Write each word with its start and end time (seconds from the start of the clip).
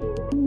Bye. 0.00 0.37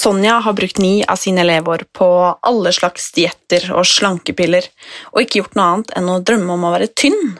Sonja 0.00 0.38
har 0.40 0.52
brukt 0.56 0.78
ni 0.78 1.04
av 1.04 1.18
sine 1.20 1.42
leveår 1.44 1.82
på 1.92 2.06
alle 2.40 2.70
slags 2.72 3.10
dietter 3.12 3.66
og 3.74 3.84
slankepiller, 3.84 4.64
og 5.12 5.20
ikke 5.20 5.42
gjort 5.42 5.58
noe 5.58 5.66
annet 5.74 5.90
enn 5.98 6.08
å 6.08 6.20
drømme 6.24 6.54
om 6.54 6.64
å 6.64 6.70
være 6.72 6.88
tynn. 6.96 7.34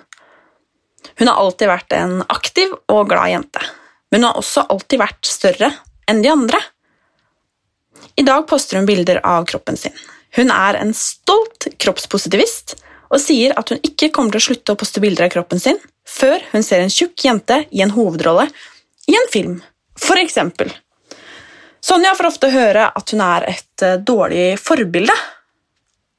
Hun 1.17 1.31
har 1.31 1.41
alltid 1.41 1.70
vært 1.70 1.95
en 1.97 2.19
aktiv 2.27 2.75
og 2.93 3.09
glad 3.09 3.33
jente, 3.33 3.62
men 4.12 4.20
hun 4.20 4.29
har 4.29 4.43
også 4.43 4.67
alltid 4.75 5.01
vært 5.01 5.31
større 5.31 5.70
enn 6.11 6.20
de 6.20 6.33
andre. 6.34 6.61
I 8.20 8.27
dag 8.29 8.45
poster 8.51 8.77
hun 8.77 8.91
bilder 8.91 9.23
av 9.25 9.48
kroppen 9.48 9.81
sin. 9.81 9.97
Hun 10.37 10.53
er 10.53 10.77
en 10.83 10.92
stolt 10.97 11.70
kroppspositivist 11.81 12.77
og 13.09 13.25
sier 13.25 13.56
at 13.56 13.73
hun 13.73 13.81
ikke 13.87 14.11
kommer 14.12 14.37
til 14.37 14.42
å 14.42 14.48
slutte 14.51 14.77
å 14.77 14.83
poste 14.84 15.01
bilder 15.01 15.31
av 15.31 15.33
kroppen 15.33 15.65
sin 15.65 15.81
før 16.05 16.45
hun 16.53 16.67
ser 16.67 16.84
en 16.84 16.92
tjukk 16.92 17.25
jente 17.25 17.62
i 17.73 17.81
en 17.81 17.97
hovedrolle 17.97 18.51
i 19.09 19.17
en 19.17 19.33
film, 19.33 19.59
for 19.97 20.20
eksempel. 20.20 20.69
Sonja 21.80 22.12
får 22.16 22.29
ofte 22.29 22.51
høre 22.52 22.89
at 22.97 23.12
hun 23.15 23.23
er 23.25 23.47
et 23.55 23.84
eh, 23.84 23.98
dårlig 23.98 24.45
forbilde. 24.61 25.16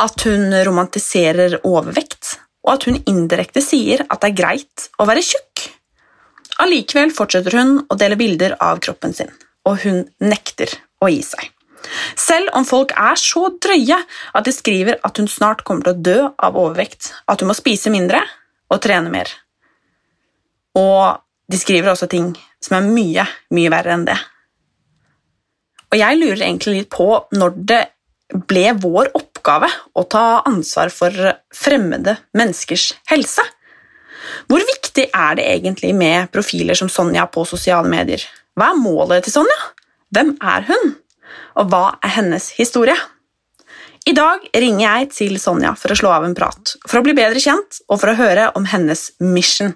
At 0.01 0.25
hun 0.25 0.49
romantiserer 0.65 1.59
overvekt, 1.61 2.35
og 2.65 2.73
at 2.75 2.87
hun 2.89 2.97
indirekte 3.05 3.61
sier 3.61 4.01
at 4.07 4.23
det 4.23 4.31
er 4.31 4.39
greit 4.39 4.87
å 4.97 5.05
være 5.05 5.21
tjukk. 5.25 5.67
Allikevel 6.61 7.13
fortsetter 7.13 7.57
hun 7.57 7.75
å 7.85 7.97
dele 7.97 8.17
bilder 8.17 8.57
av 8.61 8.81
kroppen 8.81 9.13
sin, 9.13 9.29
og 9.69 9.83
hun 9.85 10.03
nekter 10.21 10.73
å 11.01 11.09
gi 11.09 11.21
seg. 11.25 11.51
Selv 12.17 12.51
om 12.57 12.65
folk 12.65 12.93
er 12.97 13.17
så 13.17 13.47
drøye 13.61 13.97
at 14.37 14.45
de 14.45 14.53
skriver 14.53 14.99
at 15.05 15.17
hun 15.17 15.29
snart 15.29 15.63
kommer 15.65 15.85
til 15.85 15.93
å 15.95 16.03
dø 16.09 16.17
av 16.33 16.57
overvekt, 16.57 17.13
at 17.29 17.41
hun 17.41 17.49
må 17.49 17.57
spise 17.57 17.93
mindre 17.93 18.21
og 18.71 18.81
trene 18.83 19.13
mer. 19.13 19.29
Og 20.77 21.21
de 21.51 21.59
skriver 21.59 21.93
også 21.93 22.09
ting 22.11 22.31
som 22.63 22.77
er 22.77 22.89
mye, 22.89 23.25
mye 23.53 23.73
verre 23.73 23.95
enn 23.97 24.05
det. 24.07 24.17
Og 25.91 25.99
jeg 25.99 26.19
lurer 26.21 26.45
egentlig 26.45 26.77
litt 26.77 26.91
på 26.93 27.07
når 27.35 27.57
det 27.67 27.81
ble 28.47 28.69
vår 28.79 29.11
oppgave 29.17 29.67
å 29.99 30.05
ta 30.07 30.41
ansvar 30.47 30.91
for 30.93 31.11
fremmede 31.55 32.15
menneskers 32.37 32.93
helse. 33.11 33.43
Hvor 34.47 34.63
viktig 34.63 35.09
er 35.09 35.35
det 35.35 35.47
egentlig 35.51 35.91
med 35.97 36.31
profiler 36.31 36.77
som 36.77 36.89
Sonja 36.91 37.25
på 37.27 37.43
sosiale 37.49 37.91
medier? 37.91 38.23
Hva 38.55 38.71
er 38.71 38.79
målet 38.79 39.27
til 39.27 39.35
Sonja? 39.35 39.57
Hvem 40.15 40.35
er 40.39 40.67
hun? 40.69 40.93
Og 41.59 41.67
hva 41.71 41.83
er 41.99 42.15
hennes 42.15 42.47
historie? 42.55 42.95
I 44.07 44.15
dag 44.17 44.47
ringer 44.55 44.85
jeg 44.85 45.11
til 45.13 45.37
Sonja 45.41 45.75
for 45.77 45.93
å 45.93 45.99
slå 45.99 46.15
av 46.15 46.23
en 46.25 46.37
prat, 46.37 46.75
for 46.87 47.01
å 47.01 47.05
bli 47.05 47.13
bedre 47.17 47.43
kjent 47.43 47.83
og 47.87 47.99
for 48.01 48.13
å 48.13 48.17
høre 48.17 48.47
om 48.57 48.65
hennes 48.71 49.09
mission. 49.19 49.75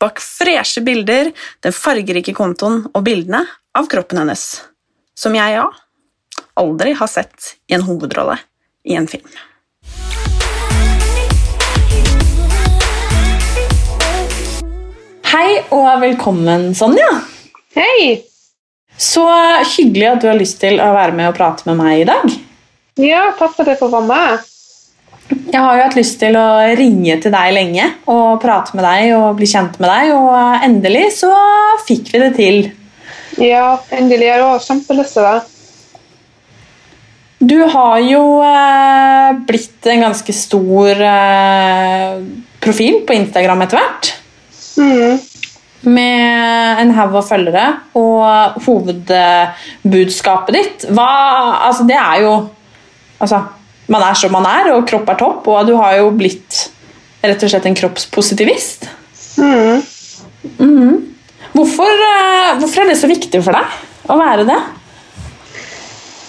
Bak 0.00 0.22
freshe 0.22 0.80
bilder, 0.86 1.34
den 1.60 1.76
fargerike 1.76 2.34
kontoen 2.36 2.86
og 2.94 3.04
bildene 3.04 3.42
av 3.76 3.90
kroppen 3.90 4.22
hennes 4.22 4.46
som 5.20 5.36
jeg 5.36 5.52
ja, 5.52 5.66
aldri 6.60 6.94
har 6.96 7.08
sett 7.10 7.54
i 7.68 7.76
en 7.76 7.84
hovedrolle 7.84 8.38
i 8.88 8.96
en 8.96 9.08
film. 9.10 9.28
Hei 15.30 15.60
og 15.76 15.90
velkommen, 16.02 16.70
Sonja. 16.74 17.10
Hei! 17.76 18.24
Så 19.00 19.24
hyggelig 19.76 20.08
at 20.10 20.24
du 20.24 20.28
har 20.30 20.40
lyst 20.40 20.58
til 20.60 20.80
å 20.82 20.90
være 20.96 21.14
med 21.16 21.30
og 21.30 21.36
prate 21.36 21.68
med 21.68 21.78
meg 21.78 22.02
i 22.02 22.08
dag. 22.08 22.24
Ja, 23.00 23.28
takk 23.36 23.54
for 23.54 23.64
at 23.64 23.74
jeg 23.74 23.80
får 23.80 23.92
være 23.92 24.08
med. 24.08 24.48
Jeg 25.30 25.62
har 25.62 25.76
jo 25.76 25.84
hatt 25.84 25.96
lyst 25.98 26.18
til 26.20 26.34
å 26.36 26.48
ringe 26.80 27.20
til 27.22 27.32
deg 27.32 27.54
lenge 27.54 27.86
og 28.10 28.40
prate 28.42 28.74
med 28.74 28.84
deg 28.88 29.14
og 29.14 29.38
bli 29.38 29.46
kjent 29.48 29.78
med 29.80 29.92
deg, 29.92 30.12
og 30.16 30.66
endelig 30.66 31.06
så 31.20 31.30
fikk 31.86 32.10
vi 32.10 32.22
det 32.24 32.34
til. 32.40 32.62
Ja, 33.38 33.78
endelig. 33.94 34.26
Jeg 34.26 34.42
har 34.42 34.64
kjempelyst 34.64 35.14
til 35.14 35.26
det. 35.26 35.40
Du 37.40 37.56
har 37.72 37.98
jo 38.04 38.22
eh, 38.44 39.38
blitt 39.48 39.86
en 39.88 40.02
ganske 40.04 40.32
stor 40.36 40.98
eh, 41.00 42.18
profil 42.60 43.00
på 43.08 43.16
Instagram 43.16 43.64
etter 43.64 43.80
hvert. 43.80 44.10
Mm. 44.76 45.20
Med 45.88 46.82
en 46.82 46.92
haug 46.98 47.16
av 47.16 47.24
følgere. 47.30 47.64
Og 47.96 48.60
hovedbudskapet 48.66 50.58
ditt 50.58 50.84
hva, 50.92 51.08
altså 51.70 51.88
Det 51.88 51.96
er 51.96 52.26
jo 52.26 52.34
altså, 53.18 53.40
Man 53.90 54.04
er 54.04 54.14
som 54.14 54.32
man 54.36 54.46
er, 54.46 54.72
og 54.74 54.84
kropp 54.90 55.08
er 55.08 55.18
topp. 55.24 55.48
Og 55.48 55.66
du 55.70 55.74
har 55.80 55.96
jo 55.96 56.10
blitt 56.12 56.66
rett 57.24 57.42
og 57.42 57.50
slett 57.52 57.66
en 57.68 57.78
kroppspositivist. 57.78 58.90
Mm. 59.40 59.80
Mhm. 60.58 61.09
Hvorfor, 61.52 61.90
eh, 61.90 62.58
hvorfor 62.60 62.82
er 62.82 62.92
det 62.92 62.98
så 63.00 63.10
viktig 63.10 63.40
for 63.42 63.56
deg 63.56 64.10
å 64.10 64.18
være 64.20 64.44
det? 64.46 64.58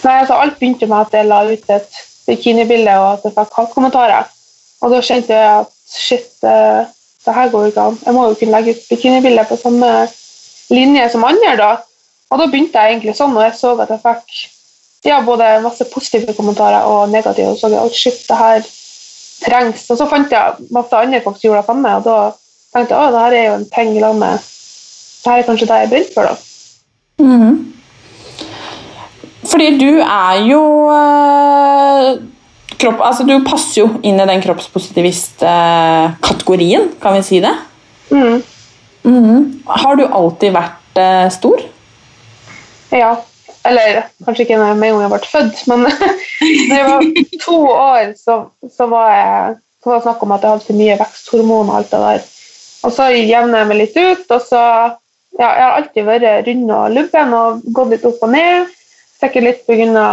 Nei, 0.02 0.16
altså, 0.18 0.38
alt 0.38 0.58
begynte 0.58 0.88
med 0.90 1.06
at 1.06 1.14
jeg 1.14 1.30
la 1.30 1.44
ut 1.46 1.76
et 1.76 2.00
bikinibilde 2.26 2.96
og 2.98 3.08
at 3.12 3.28
jeg 3.28 3.36
fikk 3.36 3.59
hatkommentarer. 3.59 4.32
Og 4.82 4.96
da 4.96 5.02
kjente 5.06 5.36
jeg 5.38 5.59
at 5.59 5.76
shit, 5.94 6.32
eh, 6.48 6.90
det 7.26 7.36
her 7.38 7.52
går 7.54 7.70
ikke 7.70 7.86
an. 7.92 8.00
Jeg 8.06 8.18
må 8.18 8.26
jo 8.30 8.40
kunne 8.40 8.58
legge 8.58 8.74
ut 8.74 8.90
bikinibilde 8.90 9.46
på 9.50 9.59
samme 9.62 9.92
linje 10.74 11.09
som 11.14 11.28
andre. 11.28 11.56
da. 11.59 11.72
Og 12.32 12.40
da 12.40 12.48
begynte 12.48 12.82
jeg 12.82 12.96
egentlig 12.96 13.16
sånn, 13.18 13.36
og 13.38 13.46
jeg 13.46 13.58
så 13.59 13.76
at 13.84 13.92
jeg 13.94 14.02
fikk 14.02 14.42
ja, 15.06 15.20
både 15.26 15.59
masse 15.62 15.86
positive 15.94 16.34
kommentarer 16.38 16.88
og 16.88 17.09
negative. 17.09 17.53
Og 17.53 17.59
så 17.59 17.70
jeg 17.70 17.82
oh, 17.82 17.94
shit, 17.94 18.24
det 18.28 18.38
her 18.38 18.66
trengs. 19.42 19.86
Og 19.90 20.00
så 20.00 20.08
fant 20.09 20.34
jeg 20.34 20.72
masse 20.74 20.98
andre 20.98 21.22
folk 21.22 21.38
som 21.38 21.48
gjorde 21.50 21.62
det 21.62 21.70
samme, 21.70 21.94
og 21.98 22.08
da 22.08 22.18
tenkte 22.74 22.96
jeg 22.96 23.06
at 23.06 23.14
det 23.14 23.24
her 23.26 23.38
er 23.38 23.46
jo 23.48 23.56
en 23.59 23.70
ting 23.76 23.94
i 23.98 24.03
lag 24.03 24.18
med 24.18 24.50
det 25.24 25.32
er 25.32 25.48
kanskje 25.48 25.70
det 25.70 25.78
jeg 25.82 25.90
begynte 25.92 26.16
for, 26.16 26.24
da. 26.30 26.34
Mm. 27.22 27.56
Fordi 29.52 29.68
du 29.78 29.92
er 30.02 30.36
jo 30.48 30.64
øh, 30.94 32.08
kropp, 32.82 33.00
altså 33.06 33.24
Du 33.28 33.34
passer 33.46 33.82
jo 33.82 33.88
inn 34.04 34.22
i 34.22 34.30
den 34.30 34.42
kroppspositivist-kategorien, 34.42 36.84
kan 37.02 37.14
vi 37.18 37.22
si 37.26 37.40
det? 37.44 37.56
Mm. 38.12 38.44
Mm. 39.04 39.64
Har 39.68 39.96
du 39.96 40.06
alltid 40.06 40.52
vært 40.56 40.98
øh, 40.98 41.32
stor? 41.32 41.62
Ja. 42.92 43.16
Eller 43.66 44.02
kanskje 44.26 44.44
ikke 44.44 44.58
med 44.58 44.72
en 44.74 44.80
gang 44.82 45.02
jeg 45.03 45.09
ble 45.12 45.20
født, 45.30 45.68
men 45.70 45.80
da 46.70 46.74
jeg 46.74 46.86
var 46.88 47.02
to 47.44 47.58
år, 47.70 48.14
så, 48.18 48.44
så 48.78 48.84
var 48.90 49.09
jeg 49.14 49.56
så 49.84 49.90
var 49.90 49.98
det 49.98 50.06
snakk 50.06 50.24
om 50.24 50.32
at 50.32 50.44
jeg 50.44 50.52
hadde 50.52 50.66
for 50.66 50.78
mye 50.78 50.98
veksthormoner 51.00 51.72
og 51.72 51.78
alt 51.80 51.92
det 51.92 52.02
der. 52.06 52.26
Og 52.86 52.92
så 52.94 53.08
jevner 53.14 53.62
jeg 53.62 53.70
meg 53.70 53.80
litt 53.80 53.98
ut, 53.98 54.26
og 54.30 54.44
så 54.46 54.62
ja, 55.40 55.47
jeg 55.47 55.64
har 55.64 55.78
alltid 55.80 56.08
vært 56.08 56.47
rund 56.47 56.72
og 56.75 56.96
lubben 56.96 57.36
og 57.38 57.66
gått 57.75 57.94
litt 57.96 58.08
opp 58.09 58.24
og 58.28 58.34
ned. 58.34 58.72
Sikkert 59.22 59.46
litt 59.46 59.62
pga. 59.68 60.06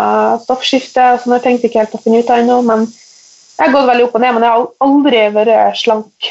stoffskifte 0.45 1.05
og 1.15 1.23
sånne 1.25 1.41
ting 1.45 1.59
ikke 1.59 1.81
helt 1.81 1.97
å 1.97 2.03
finne 2.03 2.21
ut 2.23 2.31
av 2.31 2.43
ennå. 2.43 2.59
Men 2.67 2.85
jeg 2.87 3.65
har 3.65 3.75
gått 3.75 3.89
veldig 3.91 4.07
opp 4.07 4.19
og 4.19 4.25
ned, 4.25 4.37
men 4.37 4.47
jeg 4.47 4.55
har 4.55 4.69
aldri 4.87 5.25
vært 5.35 5.81
slank. 5.81 6.31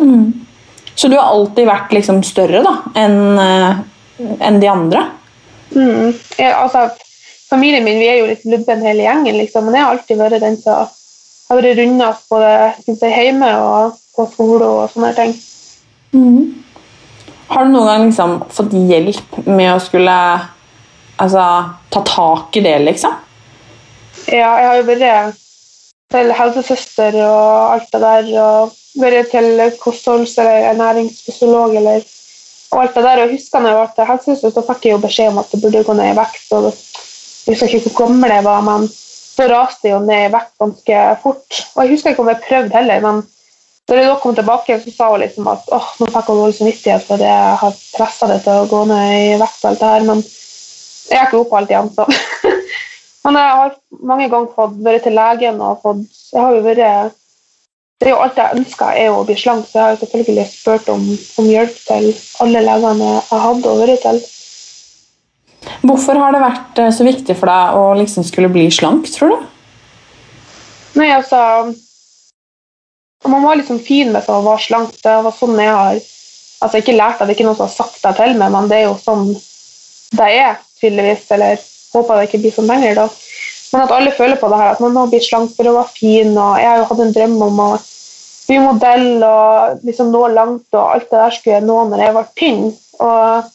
Mm. 0.00 0.46
Så 0.94 1.08
du 1.08 1.16
har 1.18 1.30
alltid 1.30 1.68
vært 1.68 1.94
liksom 1.94 2.22
større 2.26 2.62
da, 2.64 2.74
enn 2.98 3.18
uh, 3.38 3.80
en 4.46 4.60
de 4.62 4.68
andre? 4.70 5.06
Mm. 5.74 6.14
Jeg, 6.38 6.50
altså, 6.54 6.88
familien 7.50 7.84
min 7.86 7.98
vi 7.98 8.10
er 8.10 8.20
jo 8.20 8.28
litt 8.30 8.44
lubben 8.46 8.84
hele 8.86 9.06
gjengen, 9.06 9.38
liksom, 9.40 9.66
men 9.66 9.78
jeg 9.78 9.86
har 9.86 9.96
alltid 9.96 10.20
vært 10.20 10.44
den 10.44 10.58
som 10.60 10.84
har 11.48 11.60
vært 11.60 11.80
rundest 11.80 12.28
både 12.30 13.10
hjemme 13.10 13.50
og 13.60 13.98
på 14.14 14.28
skole 14.32 14.68
og 14.68 14.92
sånne 14.94 15.10
ting. 15.18 15.34
Mm. 16.14 16.63
Har 17.48 17.64
du 17.64 17.74
noen 17.74 17.86
gang 17.86 18.06
liksom 18.08 18.36
fått 18.52 18.72
hjelp 18.72 19.38
med 19.46 19.74
å 19.74 19.80
skulle 19.82 20.14
altså, 21.16 21.44
ta 21.92 22.02
tak 22.08 22.56
i 22.56 22.64
det, 22.64 22.78
liksom? 22.86 23.20
Ja, 24.30 24.54
jeg 24.58 24.68
har 24.68 24.78
jo 24.80 24.86
vært 24.88 25.40
til 26.14 26.32
helsesøster 26.38 27.18
og 27.26 27.74
alt 27.74 27.92
det 27.92 28.00
der. 28.04 28.32
Og 28.40 28.74
vært 29.00 29.30
til 29.34 29.64
kostholds- 29.82 30.38
eller 30.38 30.70
ernæringsfysiolog 30.72 31.76
eller 31.80 32.04
og 32.74 32.82
alt 32.82 32.96
det 32.96 33.04
der. 33.06 33.22
Og 33.22 33.34
husker 33.34 33.62
når 33.62 33.76
jeg 33.76 33.92
til 33.94 34.10
helsesøster, 34.10 34.54
så 34.54 34.66
fikk 34.72 34.86
jeg 34.86 34.96
jo 34.96 35.02
beskjed 35.04 35.32
om 35.32 35.40
at 35.42 35.52
det 35.52 35.62
burde 35.62 35.84
gå 35.86 35.96
ned 35.98 36.12
i 36.12 36.18
vekt. 36.18 36.46
og 36.50 36.70
Jeg 36.72 37.54
husker 37.54 37.68
ikke 37.68 37.90
hvor 37.90 38.06
gammel 38.06 38.34
jeg 38.34 38.44
var, 38.44 38.64
men 38.66 38.88
så 39.34 39.46
raste 39.50 39.88
jeg 39.88 39.94
jo 39.94 40.02
ned 40.06 40.28
i 40.28 40.32
vekt 40.32 40.52
ganske 40.62 41.04
fort. 41.22 41.60
Og 41.74 41.84
jeg 41.84 41.92
husker 41.94 42.10
ikke 42.10 42.24
om 42.24 42.32
jeg 42.32 42.44
prøvde 42.48 42.76
heller, 42.78 43.00
men 43.04 43.22
når 43.88 43.98
jeg 44.00 44.08
da 44.08 44.14
kom 44.20 44.36
tilbake, 44.36 44.78
så 44.80 44.92
sa 44.94 45.10
hun 45.12 45.20
liksom 45.20 45.48
at 45.52 45.66
åh, 45.76 45.88
nå 46.00 46.08
fikk 46.08 46.30
hun 46.30 46.38
dårlig 46.40 46.56
samvittighet 46.56 47.04
fordi 47.08 47.26
jeg 47.28 47.58
har 47.60 47.80
pressa 47.96 48.28
det 48.30 48.38
til 48.46 48.62
å 48.62 48.68
gå 48.70 48.80
ned 48.88 49.10
i 49.18 49.34
vekt. 49.42 49.58
og 49.60 49.70
alt 49.70 49.82
det 49.82 49.90
her, 49.90 50.06
Men 50.08 50.22
jeg 50.24 51.18
er 51.18 51.26
ikke 51.26 51.42
opp 51.42 51.52
alt 51.58 51.74
igjen, 51.74 51.90
så. 51.92 52.06
men 53.26 53.38
jeg 53.40 53.58
har 53.60 53.76
mange 54.12 54.30
ganger 54.32 54.56
fått 54.56 54.80
vært 54.86 55.04
til 55.04 55.18
legen 55.18 55.60
og 55.60 55.84
fått 55.84 56.08
Jeg 56.32 56.40
har 56.40 56.56
jo 56.56 56.64
vært 56.64 57.20
det 58.04 58.10
er 58.10 58.16
jo 58.18 58.20
alt 58.20 58.36
jeg 58.36 58.58
ønsker, 58.58 58.96
er 58.98 59.06
jo 59.06 59.20
å 59.20 59.24
bli 59.24 59.34
slank, 59.38 59.68
så 59.68 59.78
jeg 59.78 59.84
har 59.84 59.92
jo 59.94 59.98
selvfølgelig 60.02 60.42
spurt 60.50 60.88
om, 60.92 61.04
om 61.40 61.46
hjelp 61.48 61.76
til 61.86 62.08
alle 62.42 62.60
legene 62.66 63.12
jeg 63.14 63.40
hadde 63.44 63.70
og 63.70 63.80
vært 63.80 64.02
til. 64.02 64.18
Hvorfor 65.88 66.18
har 66.20 66.34
det 66.34 66.42
vært 66.42 66.80
eh, 66.82 66.90
så 66.92 67.06
viktig 67.06 67.36
for 67.38 67.48
deg 67.48 67.78
å 67.78 67.84
liksom 67.96 68.26
skulle 68.28 68.50
bli 68.52 68.66
slank, 68.74 69.08
tror 69.14 69.32
du? 69.32 69.46
Nei, 70.98 71.08
altså 71.14 71.38
Man 73.28 73.42
var 73.42 73.56
liksom 73.56 73.80
fin 73.80 74.12
med 74.12 74.24
seg 74.24 74.36
og 74.36 74.48
var 74.48 74.60
slank. 74.60 74.96
Det 75.02 75.14
var 75.24 75.34
sånn 75.36 75.58
jeg 75.60 75.72
har 75.72 76.00
altså 76.64 76.80
ikke 76.80 76.96
lært 76.96 77.20
det, 77.20 77.26
det 77.26 77.34
er 77.34 77.38
ikke 77.38 77.46
noen 77.48 77.58
som 77.58 77.68
har 77.68 77.74
sagt 77.74 78.02
det 78.04 78.14
til 78.18 78.38
meg, 78.40 78.52
men 78.54 78.68
det 78.70 78.80
er 78.80 78.86
jo 78.88 78.96
sånn 79.00 79.26
det 80.14 80.28
er, 80.38 80.58
tydeligvis. 80.80 81.24
Eller 81.34 81.62
håper 81.94 82.20
det 82.20 82.28
ikke 82.28 82.42
blir 82.44 82.54
sånn 82.54 82.70
lenger, 82.70 83.00
da. 83.02 83.08
Men 83.72 83.82
at 83.82 83.94
alle 83.96 84.14
føler 84.14 84.38
på 84.38 84.48
det 84.50 84.60
her, 84.60 84.74
at 84.74 84.82
man 84.82 84.96
har 84.98 85.10
blitt 85.10 85.26
slank 85.26 85.54
for 85.56 85.66
å 85.66 85.74
være 85.80 85.96
fin. 85.96 86.30
og 86.38 86.60
Jeg 86.60 86.70
har 86.70 86.80
jo 86.80 86.86
hatt 86.90 87.02
en 87.02 87.16
drøm 87.16 87.36
om 87.48 87.60
å 87.64 87.70
bli 88.44 88.60
modell 88.60 89.24
og 89.24 89.84
liksom 89.88 90.12
nå 90.12 90.22
langt, 90.34 90.68
og 90.76 90.82
alt 90.84 91.08
det 91.10 91.18
der 91.18 91.34
skulle 91.34 91.56
jeg 91.56 91.66
nå 91.66 91.80
når 91.90 92.04
jeg 92.04 92.16
var 92.18 92.30
tynn. 92.38 92.62
Og 93.00 93.50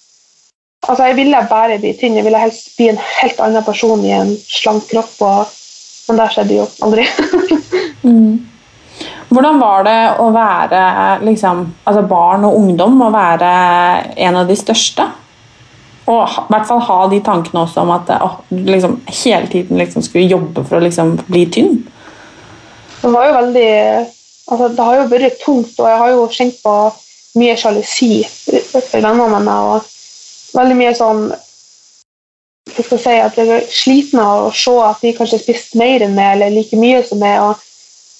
altså, 0.90 1.04
Jeg 1.06 1.20
ville 1.22 1.46
bare 1.52 1.80
bli 1.80 1.94
tynn, 1.96 2.20
jeg 2.20 2.28
ville 2.28 2.42
helst 2.42 2.76
bli 2.76 2.90
en 2.92 3.02
helt 3.22 3.40
annen 3.46 3.66
person 3.68 4.04
i 4.06 4.14
en 4.18 4.36
slank 4.44 4.90
kropp. 4.92 5.16
Og, 5.24 5.58
men 6.10 6.20
det 6.20 6.30
skjedde 6.36 6.58
jo 6.58 6.68
aldri. 6.84 7.08
mm. 8.08 8.49
Hvordan 9.30 9.60
var 9.62 9.84
det 9.86 9.98
å 10.24 10.30
være 10.34 10.84
liksom, 11.22 11.62
altså 11.86 12.02
barn 12.10 12.48
og 12.48 12.56
ungdom 12.58 12.98
og 13.06 13.14
være 13.14 13.50
en 14.18 14.40
av 14.42 14.50
de 14.50 14.56
største? 14.58 15.06
Og 16.10 16.24
i 16.26 16.46
hvert 16.50 16.66
fall 16.66 16.82
ha 16.88 17.00
de 17.12 17.20
tankene 17.22 17.62
også 17.62 17.84
om 17.84 17.92
at 17.94 18.10
å, 18.16 18.32
liksom, 18.50 18.98
hele 19.22 19.50
tiden 19.52 19.78
liksom 19.78 20.06
skulle 20.06 20.32
jobbe 20.32 20.64
for 20.66 20.80
å 20.80 20.86
liksom, 20.86 21.20
bli 21.28 21.44
tynn. 21.54 21.84
Det 23.00 23.12
var 23.14 23.30
jo 23.30 23.36
veldig 23.36 23.70
altså, 24.50 24.72
Det 24.74 24.88
har 24.88 24.98
jo 24.98 25.06
vært 25.14 25.38
tungt, 25.44 25.76
og 25.78 25.92
jeg 25.92 26.02
har 26.02 26.16
jo 26.16 26.26
kjent 26.34 26.58
på 26.64 26.76
mye 27.40 27.56
sjalusi 27.62 28.12
for 28.26 28.98
vennene 28.98 29.30
mine. 29.36 29.60
Og 29.70 30.58
veldig 30.58 30.80
mye 30.82 30.98
sånn 30.98 31.30
jeg 32.70 32.86
skal 32.86 33.00
si 33.02 33.16
at 33.18 33.38
Jeg 33.38 33.50
er 33.50 33.64
sliten 33.74 34.20
av 34.22 34.48
å 34.48 34.52
se 34.54 34.74
at 34.86 35.02
de 35.02 35.14
kanskje 35.18 35.40
spiste 35.42 35.78
mer 35.80 36.04
enn 36.06 36.14
meg 36.18 36.36
eller 36.36 36.54
like 36.54 36.78
mye 36.78 37.02
som 37.06 37.22
meg. 37.22 37.42
og 37.42 37.69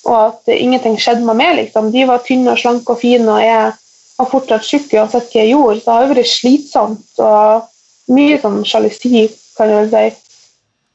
og 0.08 0.18
at 0.20 0.54
ingenting 0.54 0.98
skjedde 1.02 1.26
med 1.28 1.40
meg. 1.40 1.56
Liksom. 1.60 1.92
De 1.94 2.06
var 2.08 2.24
tynne 2.26 2.54
og 2.54 2.62
slanke 2.62 2.96
og 2.96 3.02
fine, 3.02 3.28
og 3.28 3.44
jeg 3.44 3.74
var 4.20 4.32
fortsatt 4.32 4.66
tjukk 4.68 4.96
uansett 5.00 5.34
hva 5.34 5.44
jeg 5.44 5.54
gjorde. 5.54 5.82
Så 5.82 5.86
det 5.86 5.96
har 5.96 6.06
jo 6.06 6.14
vært 6.14 6.32
slitsomt 6.32 7.22
og 7.26 8.16
mye 8.16 8.40
sånn 8.42 8.64
sjalusi, 8.68 9.28
kan 9.58 9.72
jeg 9.72 9.84
vel 9.84 9.94
si. 9.94 10.08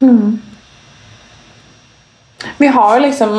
Mm. 0.05 0.35
Vi 2.59 2.69
har 2.69 2.97
jo 2.97 3.05
liksom 3.05 3.37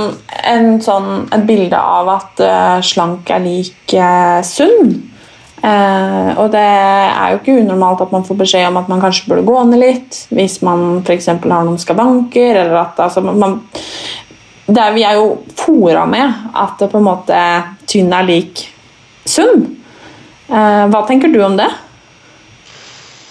sånn, 0.84 1.10
et 1.36 1.44
bilde 1.46 1.78
av 1.78 2.10
at 2.16 2.42
uh, 2.42 2.78
slank 2.86 3.30
er 3.30 3.44
lik 3.44 3.94
uh, 3.94 4.42
sunn. 4.46 4.96
Uh, 5.66 6.30
og 6.38 6.52
det 6.54 6.62
er 6.62 7.32
jo 7.32 7.40
ikke 7.40 7.56
unormalt 7.64 8.04
at 8.04 8.12
man 8.14 8.26
får 8.28 8.38
beskjed 8.38 8.68
om 8.68 8.76
at 8.78 8.90
man 8.92 9.02
kanskje 9.02 9.32
burde 9.32 9.48
gå 9.48 9.62
ned 9.66 9.82
litt 9.82 10.18
hvis 10.36 10.60
man 10.66 11.00
f.eks. 11.02 11.30
har 11.32 11.48
noen 11.66 11.80
skavanker. 11.82 12.60
eller 12.62 12.78
at 12.84 13.02
altså, 13.02 13.24
man, 13.26 13.62
er, 14.74 14.94
vi 14.96 15.04
er 15.06 15.20
jo 15.20 15.44
fora 15.58 16.06
med 16.10 16.52
at 16.58 16.80
det 16.80 16.90
på 16.92 17.02
en 17.02 17.08
måte 17.08 17.40
tynn 17.90 18.14
er 18.14 18.26
lik 18.26 18.66
sunn. 19.26 19.66
Eh, 20.50 20.84
hva 20.92 21.02
tenker 21.08 21.32
du 21.34 21.40
om 21.46 21.58
det? 21.58 21.70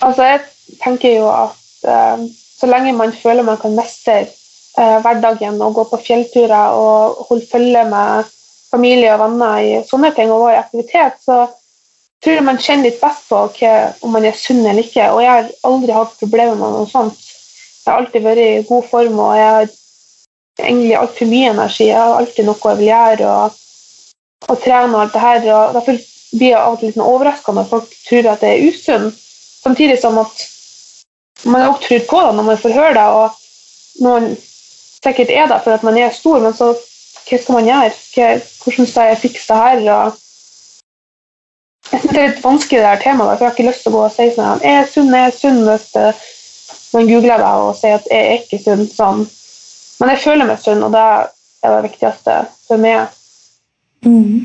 Altså, 0.05 0.27
jeg 0.29 0.79
tenker 0.83 1.19
jo 1.19 1.29
at 1.31 1.91
eh, 1.91 2.25
så 2.31 2.71
lenge 2.71 2.95
man 2.97 3.15
føler 3.15 3.47
man 3.47 3.59
kan 3.61 3.75
mestre 3.77 4.25
eh, 4.25 4.97
hverdagen 5.03 5.61
og 5.63 5.75
gå 5.79 5.87
på 5.91 6.01
fjellturer 6.07 6.79
og 6.79 7.27
holde 7.29 7.51
følge 7.51 7.85
med 7.91 8.31
familie 8.71 9.13
og 9.15 9.23
venner 9.23 9.61
i 9.63 9.77
sånne 9.87 10.11
ting 10.17 10.33
og 10.35 10.47
være 10.47 10.57
i 10.57 10.63
aktivitet, 10.63 11.21
så 11.23 11.45
tror 12.25 12.39
jeg 12.39 12.47
man 12.47 12.59
kjenner 12.63 12.89
litt 12.89 13.03
best 13.03 13.29
på 13.29 13.39
okay, 13.51 13.93
om 14.03 14.15
man 14.17 14.27
er 14.27 14.37
sunn 14.39 14.65
eller 14.65 14.83
ikke. 14.83 15.11
Og 15.13 15.23
jeg 15.23 15.31
har 15.31 15.51
aldri 15.69 15.95
hatt 15.95 16.19
problemer 16.19 16.59
med 16.59 16.75
noe 16.75 16.91
sånt. 16.91 17.21
Jeg 17.85 17.93
har 17.93 18.01
alltid 18.01 18.25
vært 18.25 18.43
i 18.43 18.67
god 18.67 18.87
form, 18.89 19.19
og 19.21 19.35
jeg 19.37 19.51
har 19.59 19.73
egentlig 20.61 20.97
altfor 20.97 21.31
mye 21.31 21.51
energi. 21.51 21.89
Jeg 21.89 22.01
har 22.01 22.17
alltid 22.19 22.49
noe 22.49 22.71
jeg 22.71 22.81
vil 22.81 22.91
gjøre 22.91 23.31
og, 23.31 23.61
og 24.49 24.61
trene 24.62 24.97
og 24.97 25.03
alt 25.03 25.15
det 25.17 25.25
her. 25.25 25.47
og 25.55 25.77
Derfor 25.79 26.01
blir 26.35 26.51
jeg 26.51 26.61
av 26.61 26.73
og 26.73 26.81
til 26.81 26.91
litt 26.91 27.05
overraska 27.05 27.55
når 27.55 27.71
folk 27.71 27.95
tror 28.09 28.31
at 28.33 28.43
det 28.45 28.51
er 28.53 28.67
usunn. 28.69 29.12
Samtidig 29.65 30.01
som 30.01 30.19
at 30.21 30.49
man 31.45 31.69
også 31.69 31.89
tror 31.89 32.09
på 32.09 32.25
det 32.27 32.35
når 32.37 32.49
man 32.49 32.59
får 32.59 32.77
høre 32.79 32.97
det, 32.97 33.06
og 33.21 34.05
noen 34.05 34.35
sikkert 35.05 35.31
er 35.31 35.49
det 35.51 35.62
for 35.65 35.77
at 35.77 35.87
man 35.87 35.99
er 36.01 36.12
stor, 36.15 36.41
men 36.41 36.55
så 36.57 36.75
hva 37.25 37.39
skal 37.41 37.57
man 37.57 37.69
gjøre? 37.69 38.37
Hvordan 38.65 38.89
skal 38.89 39.11
jeg 39.11 39.23
fikse 39.23 39.49
det 39.49 39.61
her? 39.61 39.79
Og 39.95 40.21
jeg 41.93 42.00
synes 42.00 42.12
Det 42.12 42.21
er 42.21 42.29
litt 42.29 42.45
vanskelig 42.45 42.81
det 42.81 42.89
her 42.89 43.00
temaet, 43.00 43.39
for 43.39 43.45
jeg 43.45 43.50
har 43.50 43.57
ikke 43.57 43.69
lyst 43.69 43.83
til 43.85 43.93
å 43.93 43.97
gå 43.97 44.03
og 44.05 44.12
si 44.12 44.27
sånn 44.35 44.62
Jeg 44.65 44.77
er 44.81 44.91
sunn, 44.91 45.15
jeg 45.15 45.31
er 45.31 45.39
sunn, 45.39 45.62
hvis 45.69 45.89
man 46.95 47.09
googler 47.11 47.43
det 47.43 47.53
og 47.65 47.73
sier 47.79 47.99
at 47.99 48.07
jeg 48.11 48.29
er 48.29 48.39
ikke 48.43 48.61
sunn. 48.65 48.85
sånn 48.89 49.25
men 50.00 50.12
jeg 50.14 50.23
føler 50.25 50.49
meg 50.49 50.61
sunn, 50.62 50.82
og 50.85 50.93
det 50.94 51.05
er 51.05 51.75
det 51.76 51.82
viktigste 51.88 52.43
for 52.67 52.82
meg. 52.82 53.08
Mm. 54.05 54.44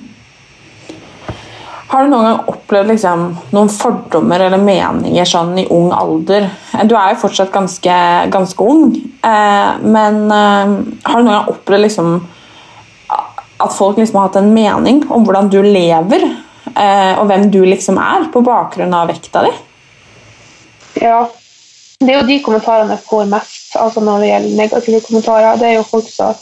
Har 1.89 2.05
du 2.05 2.11
noen 2.11 2.27
gang 2.27 2.49
opplevd 2.51 2.91
liksom, 2.91 3.21
noen 3.55 3.69
fordommer 3.73 4.43
eller 4.45 4.61
meninger 4.61 5.25
sånn 5.25 5.55
i 5.57 5.65
ung 5.73 5.89
alder? 5.95 6.45
Du 6.85 6.93
er 6.93 7.15
jo 7.15 7.21
fortsatt 7.23 7.49
ganske, 7.53 7.95
ganske 8.29 8.65
ung, 8.65 8.91
eh, 9.25 9.71
men 9.81 10.19
eh, 10.29 10.75
har 11.09 11.17
du 11.17 11.25
noen 11.25 11.33
gang 11.33 11.49
opplevd 11.49 11.85
liksom, 11.87 12.11
at 13.09 13.73
folk 13.73 13.97
liksom 13.97 14.19
har 14.19 14.29
hatt 14.29 14.37
en 14.43 14.51
mening 14.53 15.01
om 15.09 15.25
hvordan 15.25 15.49
du 15.49 15.57
lever, 15.65 16.27
eh, 16.75 17.17
og 17.17 17.25
hvem 17.31 17.49
du 17.49 17.63
liksom 17.65 17.97
er, 17.97 18.29
på 18.29 18.45
bakgrunn 18.45 18.93
av 18.93 19.09
vekta 19.09 19.47
di? 19.47 19.55
Ja, 21.01 21.23
det 21.99 22.13
er 22.13 22.21
jo 22.21 22.29
de 22.29 22.37
kommentarene 22.45 22.99
jeg 22.99 23.07
får 23.09 23.33
mest 23.33 23.58
altså 23.75 24.01
når 24.03 24.23
det 24.23 24.29
gjelder 24.31 24.57
negative 24.57 25.01
kommentarer. 25.05 25.57
Det 25.59 25.67
er 25.67 25.75
jo 25.77 25.87
folk 25.87 26.09
som, 26.11 26.37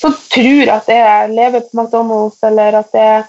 som 0.00 0.16
tror 0.34 0.72
at 0.76 0.90
jeg 0.92 1.30
lever 1.34 1.64
på 1.64 1.80
McDonald's, 1.80 2.38
eller 2.46 2.80
at 2.80 2.98
jeg 2.98 3.24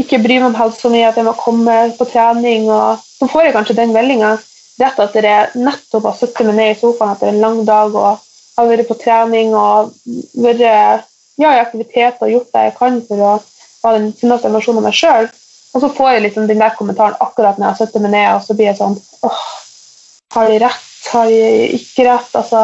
ikke 0.00 0.20
bryr 0.22 0.40
meg 0.42 0.48
om 0.50 0.58
helse 0.60 0.82
så 0.82 0.90
mye, 0.92 1.08
at 1.08 1.18
jeg 1.18 1.26
må 1.26 1.34
komme 1.38 1.76
på 1.98 2.06
trening. 2.12 2.68
og 2.70 3.02
Så 3.18 3.28
får 3.30 3.46
jeg 3.46 3.56
kanskje 3.56 3.78
den 3.80 3.94
meldinga 3.96 4.36
rett 4.80 5.00
etter 5.04 5.26
jeg 5.28 5.60
nettopp 5.60 6.08
har 6.08 6.16
sittet 6.16 6.46
meg 6.48 6.56
ned 6.56 6.72
i 6.72 6.78
sofaen 6.80 7.14
etter 7.14 7.30
en 7.30 7.40
lang 7.42 7.62
dag 7.68 7.94
og 7.94 8.20
har 8.56 8.68
vært 8.68 8.88
på 8.88 8.96
trening 9.00 9.52
og 9.56 9.92
vært 10.40 10.62
ja, 11.40 11.52
i 11.52 11.60
aktivitet 11.60 12.20
og 12.20 12.32
gjort 12.32 12.52
det 12.54 12.64
jeg 12.68 12.76
kan 12.78 13.00
for 13.08 13.24
å 13.24 13.32
ha 13.84 13.92
den 13.96 14.10
fineste 14.16 14.52
versjonen 14.52 14.82
av 14.82 14.88
meg 14.88 14.96
sjøl. 14.96 15.28
Og 15.70 15.84
så 15.84 15.90
får 15.94 16.14
jeg 16.14 16.24
liksom 16.26 16.48
den 16.50 16.60
der 16.60 16.74
kommentaren 16.76 17.18
akkurat 17.22 17.58
når 17.58 17.66
jeg 17.66 17.72
har 17.72 17.80
sittet 17.80 18.04
meg 18.04 18.14
ned, 18.16 18.28
og 18.34 18.44
så 18.44 18.56
blir 18.58 18.70
jeg 18.70 18.80
sånn 18.80 18.96
åh, 19.26 19.42
har 20.34 20.50
de 20.50 20.62
rett? 20.64 20.89
Har 21.08 21.30
ikke 21.32 22.04
rett? 22.06 22.34
Altså, 22.36 22.60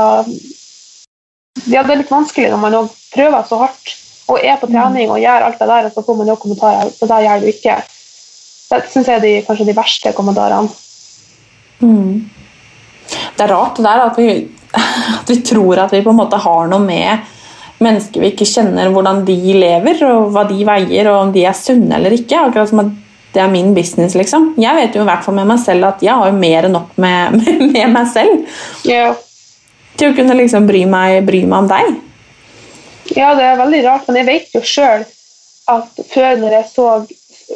ja, 1.66 1.82
det 1.82 1.94
er 1.94 2.00
litt 2.02 2.12
vanskelig 2.12 2.50
når 2.52 2.60
man 2.62 2.90
prøver 3.14 3.46
så 3.48 3.60
hardt 3.64 3.94
og 4.26 4.42
er 4.42 4.58
på 4.58 4.68
trening 4.70 5.10
og 5.12 5.20
gjør 5.22 5.44
alt 5.46 5.60
det 5.60 5.68
der, 5.70 5.86
og 5.86 5.94
så 5.94 6.02
får 6.02 6.16
man 6.18 6.30
jo 6.30 6.38
kommentarer 6.42 6.90
det 6.90 7.08
der 7.10 7.26
gjør 7.26 7.42
du 7.42 7.46
ikke. 7.52 7.76
Det 8.66 8.80
syns 8.90 9.08
jeg 9.08 9.20
er 9.20 9.22
de, 9.22 9.32
kanskje 9.46 9.68
de 9.68 9.76
verste 9.76 10.12
kommentarene. 10.16 10.72
Mm. 11.78 12.26
Det 13.36 13.44
er 13.44 13.52
rart 13.52 13.78
det 13.78 13.86
der 13.86 14.02
at 14.08 14.18
vi, 14.18 14.28
at 15.20 15.30
vi 15.30 15.40
tror 15.46 15.84
at 15.84 15.94
vi 15.94 16.02
på 16.02 16.10
en 16.10 16.18
måte 16.18 16.40
har 16.42 16.70
noe 16.72 16.82
med 16.82 17.32
mennesker 17.82 18.22
vi 18.22 18.32
ikke 18.32 18.48
kjenner, 18.48 18.90
hvordan 18.92 19.22
de 19.28 19.36
lever, 19.54 20.00
og 20.08 20.30
hva 20.34 20.46
de 20.48 20.62
veier, 20.66 21.10
og 21.10 21.26
om 21.26 21.32
de 21.34 21.44
er 21.46 21.56
sunne 21.56 21.98
eller 21.98 22.14
ikke. 22.16 22.40
Akkurat 22.48 22.70
som 22.70 22.82
at 22.82 22.94
det 23.36 23.42
er 23.44 23.52
min 23.52 23.74
business, 23.76 24.14
liksom. 24.16 24.54
Jeg 24.56 24.72
vet 24.78 24.94
jo 24.96 25.02
i 25.04 25.06
hvert 25.06 25.24
fall 25.24 25.36
med 25.36 25.48
meg 25.50 25.60
selv 25.60 25.90
at 25.90 26.00
jeg 26.04 26.16
har 26.16 26.30
jo 26.30 26.38
mer 26.40 26.68
enn 26.68 26.72
nok 26.78 26.94
med, 27.04 27.36
med, 27.60 27.82
meg 27.92 28.08
selv. 28.08 28.56
Ja. 28.88 29.10
Til 30.00 30.12
å 30.12 30.16
kunne 30.16 30.36
liksom 30.38 30.68
bry 30.68 30.84
meg, 30.88 31.20
bry 31.28 31.42
meg, 31.44 31.58
om 31.58 31.68
deg. 31.70 31.92
Ja, 33.16 33.34
det 33.36 33.44
er 33.44 33.60
veldig 33.60 33.82
rart, 33.84 34.08
men 34.08 34.18
jeg 34.22 34.28
vet 34.28 34.56
jo 34.56 34.64
sjøl 34.64 35.04
at 35.70 36.00
før 36.08 36.40
når 36.40 36.56
jeg 36.56 36.68
så 36.72 36.88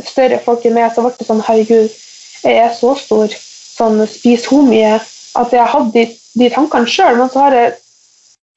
større 0.07 0.39
folk 0.45 0.65
enn 0.67 0.77
meg, 0.77 0.93
så 0.95 1.03
ble 1.05 1.15
det 1.17 1.27
sånn 1.27 1.43
Herregud, 1.47 1.97
jeg 2.45 2.61
er 2.61 2.73
så 2.77 2.95
stor. 2.99 3.33
Sånn, 3.81 4.03
spiser 4.11 4.53
hun 4.53 4.69
mye? 4.69 4.99
At 5.41 5.55
jeg 5.55 5.73
hadde 5.73 5.95
de, 5.95 6.05
de 6.37 6.51
tankene 6.53 6.91
sjøl, 6.91 7.17
men 7.19 7.31
så 7.33 7.47
har 7.47 7.57
jeg 7.57 7.73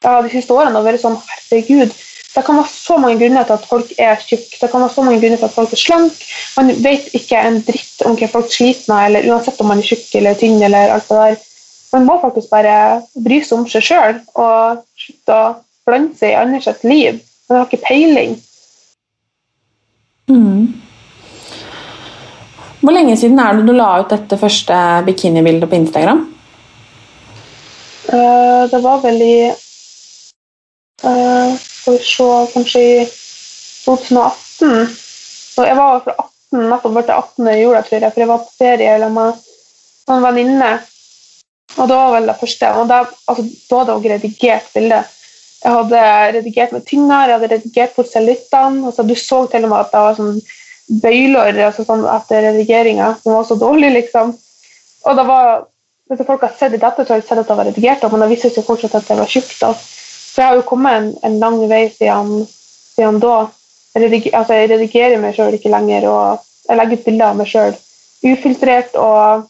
ja, 0.04 0.18
de 0.20 0.32
siste 0.34 0.56
årene 0.56 0.84
vært 0.84 1.02
sånn 1.04 1.16
Herregud, 1.24 1.96
det 2.34 2.42
kan 2.46 2.58
være 2.58 2.70
så 2.72 2.98
mange 2.98 3.20
grunner 3.22 3.46
til 3.46 3.54
at 3.54 3.66
folk 3.70 3.92
er 4.02 4.22
tjukke. 4.26 4.58
Det 4.62 4.70
kan 4.72 4.82
være 4.82 4.94
så 4.96 5.04
mange 5.06 5.20
grunner 5.22 5.38
til 5.38 5.46
at 5.46 5.58
folk 5.58 5.74
er 5.74 5.82
slank. 5.82 6.22
Man 6.58 6.72
vet 6.84 7.12
ikke 7.14 7.42
en 7.46 7.60
dritt 7.68 8.06
om 8.08 8.16
hva 8.18 8.30
folk 8.32 8.50
sliter 8.50 8.90
med, 8.90 9.06
eller 9.06 9.28
uansett 9.30 9.60
om 9.62 9.70
man 9.70 9.84
er 9.84 9.90
tjukk 9.90 10.16
eller 10.18 10.40
tynn. 10.40 10.62
eller 10.66 10.96
alt 10.96 11.10
det 11.10 11.20
der. 11.20 11.36
Man 11.94 12.08
må 12.08 12.18
faktisk 12.22 12.50
bare 12.50 12.78
bry 13.26 13.38
seg 13.46 13.60
om 13.60 13.68
seg 13.70 13.86
sjøl 13.86 14.16
og 14.34 14.82
slutte 14.98 15.36
å 15.36 15.52
blande 15.86 16.18
seg 16.18 16.34
i 16.34 16.40
andres 16.40 16.82
liv. 16.88 17.20
Man 17.50 17.60
har 17.60 17.68
ikke 17.70 17.86
peiling. 17.86 18.34
Mm. 20.32 20.74
Hvor 22.82 22.96
lenge 22.96 23.18
siden 23.20 23.40
er 23.40 23.60
det 23.60 23.68
du 23.68 23.76
la 23.78 23.92
ut 24.02 24.10
dette 24.10 24.40
første 24.42 24.80
bikinibildet 25.06 25.70
på 25.70 25.78
Instagram? 25.78 26.26
Uh, 28.10 28.66
det 28.72 28.82
var 28.84 28.98
vel 29.06 29.22
i 29.24 29.38
uh, 31.06 31.54
skal 31.84 31.98
vi 31.98 32.04
se 32.08 32.54
Kanskje 32.54 32.82
i 32.82 33.06
2018. 33.86 34.88
Så 35.54 35.66
jeg 35.68 35.76
var 35.76 36.00
fra 36.06 36.14
18, 36.16 36.70
nettopp 36.72 36.94
ble 36.96 37.04
18. 37.04 37.50
i 37.52 37.60
jula, 37.60 37.82
tror 37.84 38.00
jeg, 38.00 38.14
for 38.14 38.24
jeg 38.24 38.30
var 38.30 38.44
på 38.44 38.54
ferie 38.58 38.94
eller 38.96 39.12
med 39.12 39.42
en 40.14 40.24
venninne. 40.24 40.70
Og 41.74 41.90
da 41.90 41.98
var 41.98 42.14
vel 42.16 42.30
det 42.30 42.38
første. 42.40 42.70
Og 42.80 42.88
da, 42.88 43.02
altså, 43.28 43.44
da 43.70 43.82
hadde 43.82 43.98
jeg 43.98 44.14
redigert 44.14 44.70
bildet. 44.76 45.20
Jeg 45.64 45.76
hadde 45.78 46.04
redigert 46.38 46.74
med 46.76 46.86
tynner, 46.88 47.28
jeg 47.28 47.38
hadde 47.38 47.52
redigert 47.56 47.96
bort 47.98 48.12
cellulittene. 48.12 48.86
Altså, 48.88 49.04
du 49.08 49.16
så 49.20 49.44
til 49.52 49.68
og 49.68 49.74
med 49.74 49.80
at 49.80 49.92
det 49.92 50.04
var 50.06 50.18
sånn 50.20 50.40
bøyler 51.04 51.60
altså, 51.68 51.86
sånn 51.88 52.04
etter 52.12 52.44
redigeringa 52.48 53.14
som 53.24 53.36
var 53.36 53.48
så 53.48 53.58
dårlig, 53.60 53.92
liksom. 53.98 54.34
Og 55.04 55.20
det 55.20 55.28
var, 55.28 55.66
Hvis 56.12 56.20
folk 56.28 56.42
har 56.44 56.52
sett 56.60 56.74
i 56.76 56.80
dette, 56.80 57.06
så 57.06 57.14
har 57.14 57.22
de 57.22 57.28
sett 57.28 57.40
at 57.40 57.48
det 57.48 57.56
var 57.58 57.68
redigert, 57.68 58.04
men 58.12 58.22
det 58.24 58.34
viser 58.34 58.52
seg 58.52 58.66
fortsatt 58.68 58.98
at 59.00 59.08
det 59.08 59.16
var 59.20 59.30
tjukt. 59.32 59.62
Så 60.34 60.42
jeg 60.42 60.50
har 60.50 60.58
jo 60.58 60.66
kommet 60.66 60.98
en, 60.98 61.10
en 61.22 61.40
lang 61.40 61.60
vei 61.70 61.84
siden, 61.94 62.48
siden 62.96 63.20
da. 63.22 63.36
Jeg, 63.94 64.08
rediger, 64.08 64.38
altså, 64.40 64.58
jeg 64.58 64.70
redigerer 64.72 65.22
meg 65.22 65.36
sjøl 65.38 65.54
ikke 65.54 65.70
lenger, 65.70 66.08
og 66.10 66.46
jeg 66.66 66.80
legger 66.80 66.98
ut 66.98 67.06
bilder 67.06 67.28
av 67.28 67.38
meg 67.38 67.52
sjøl 67.52 67.76
ufiltrert. 68.26 68.96
og 68.98 69.50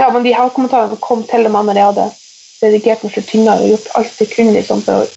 ja, 0.00 0.08
men 0.10 0.24
de 0.24 0.34
her 0.34 0.50
kommentarene 0.50 0.98
kom 0.98 1.22
til 1.28 1.46
og 1.46 1.54
med 1.54 1.68
når 1.68 1.78
jeg 1.78 1.90
hadde 1.92 2.06
redigert 2.62 3.02
meg 3.04 3.12
for 3.14 3.28
tynnere 3.28 3.62
og 3.62 3.74
gjort 3.74 3.92
alt 4.00 4.22
jeg 4.24 4.30
kunne 4.32 4.54
liksom, 4.56 4.80
for 4.82 5.04
å 5.04 5.10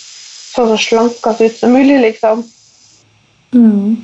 så 0.56 0.68
så 0.68 0.78
slankest 0.80 1.42
ut 1.42 1.58
som 1.58 1.74
mulig, 1.74 2.00
liksom. 2.00 2.44
Mm. 3.52 3.96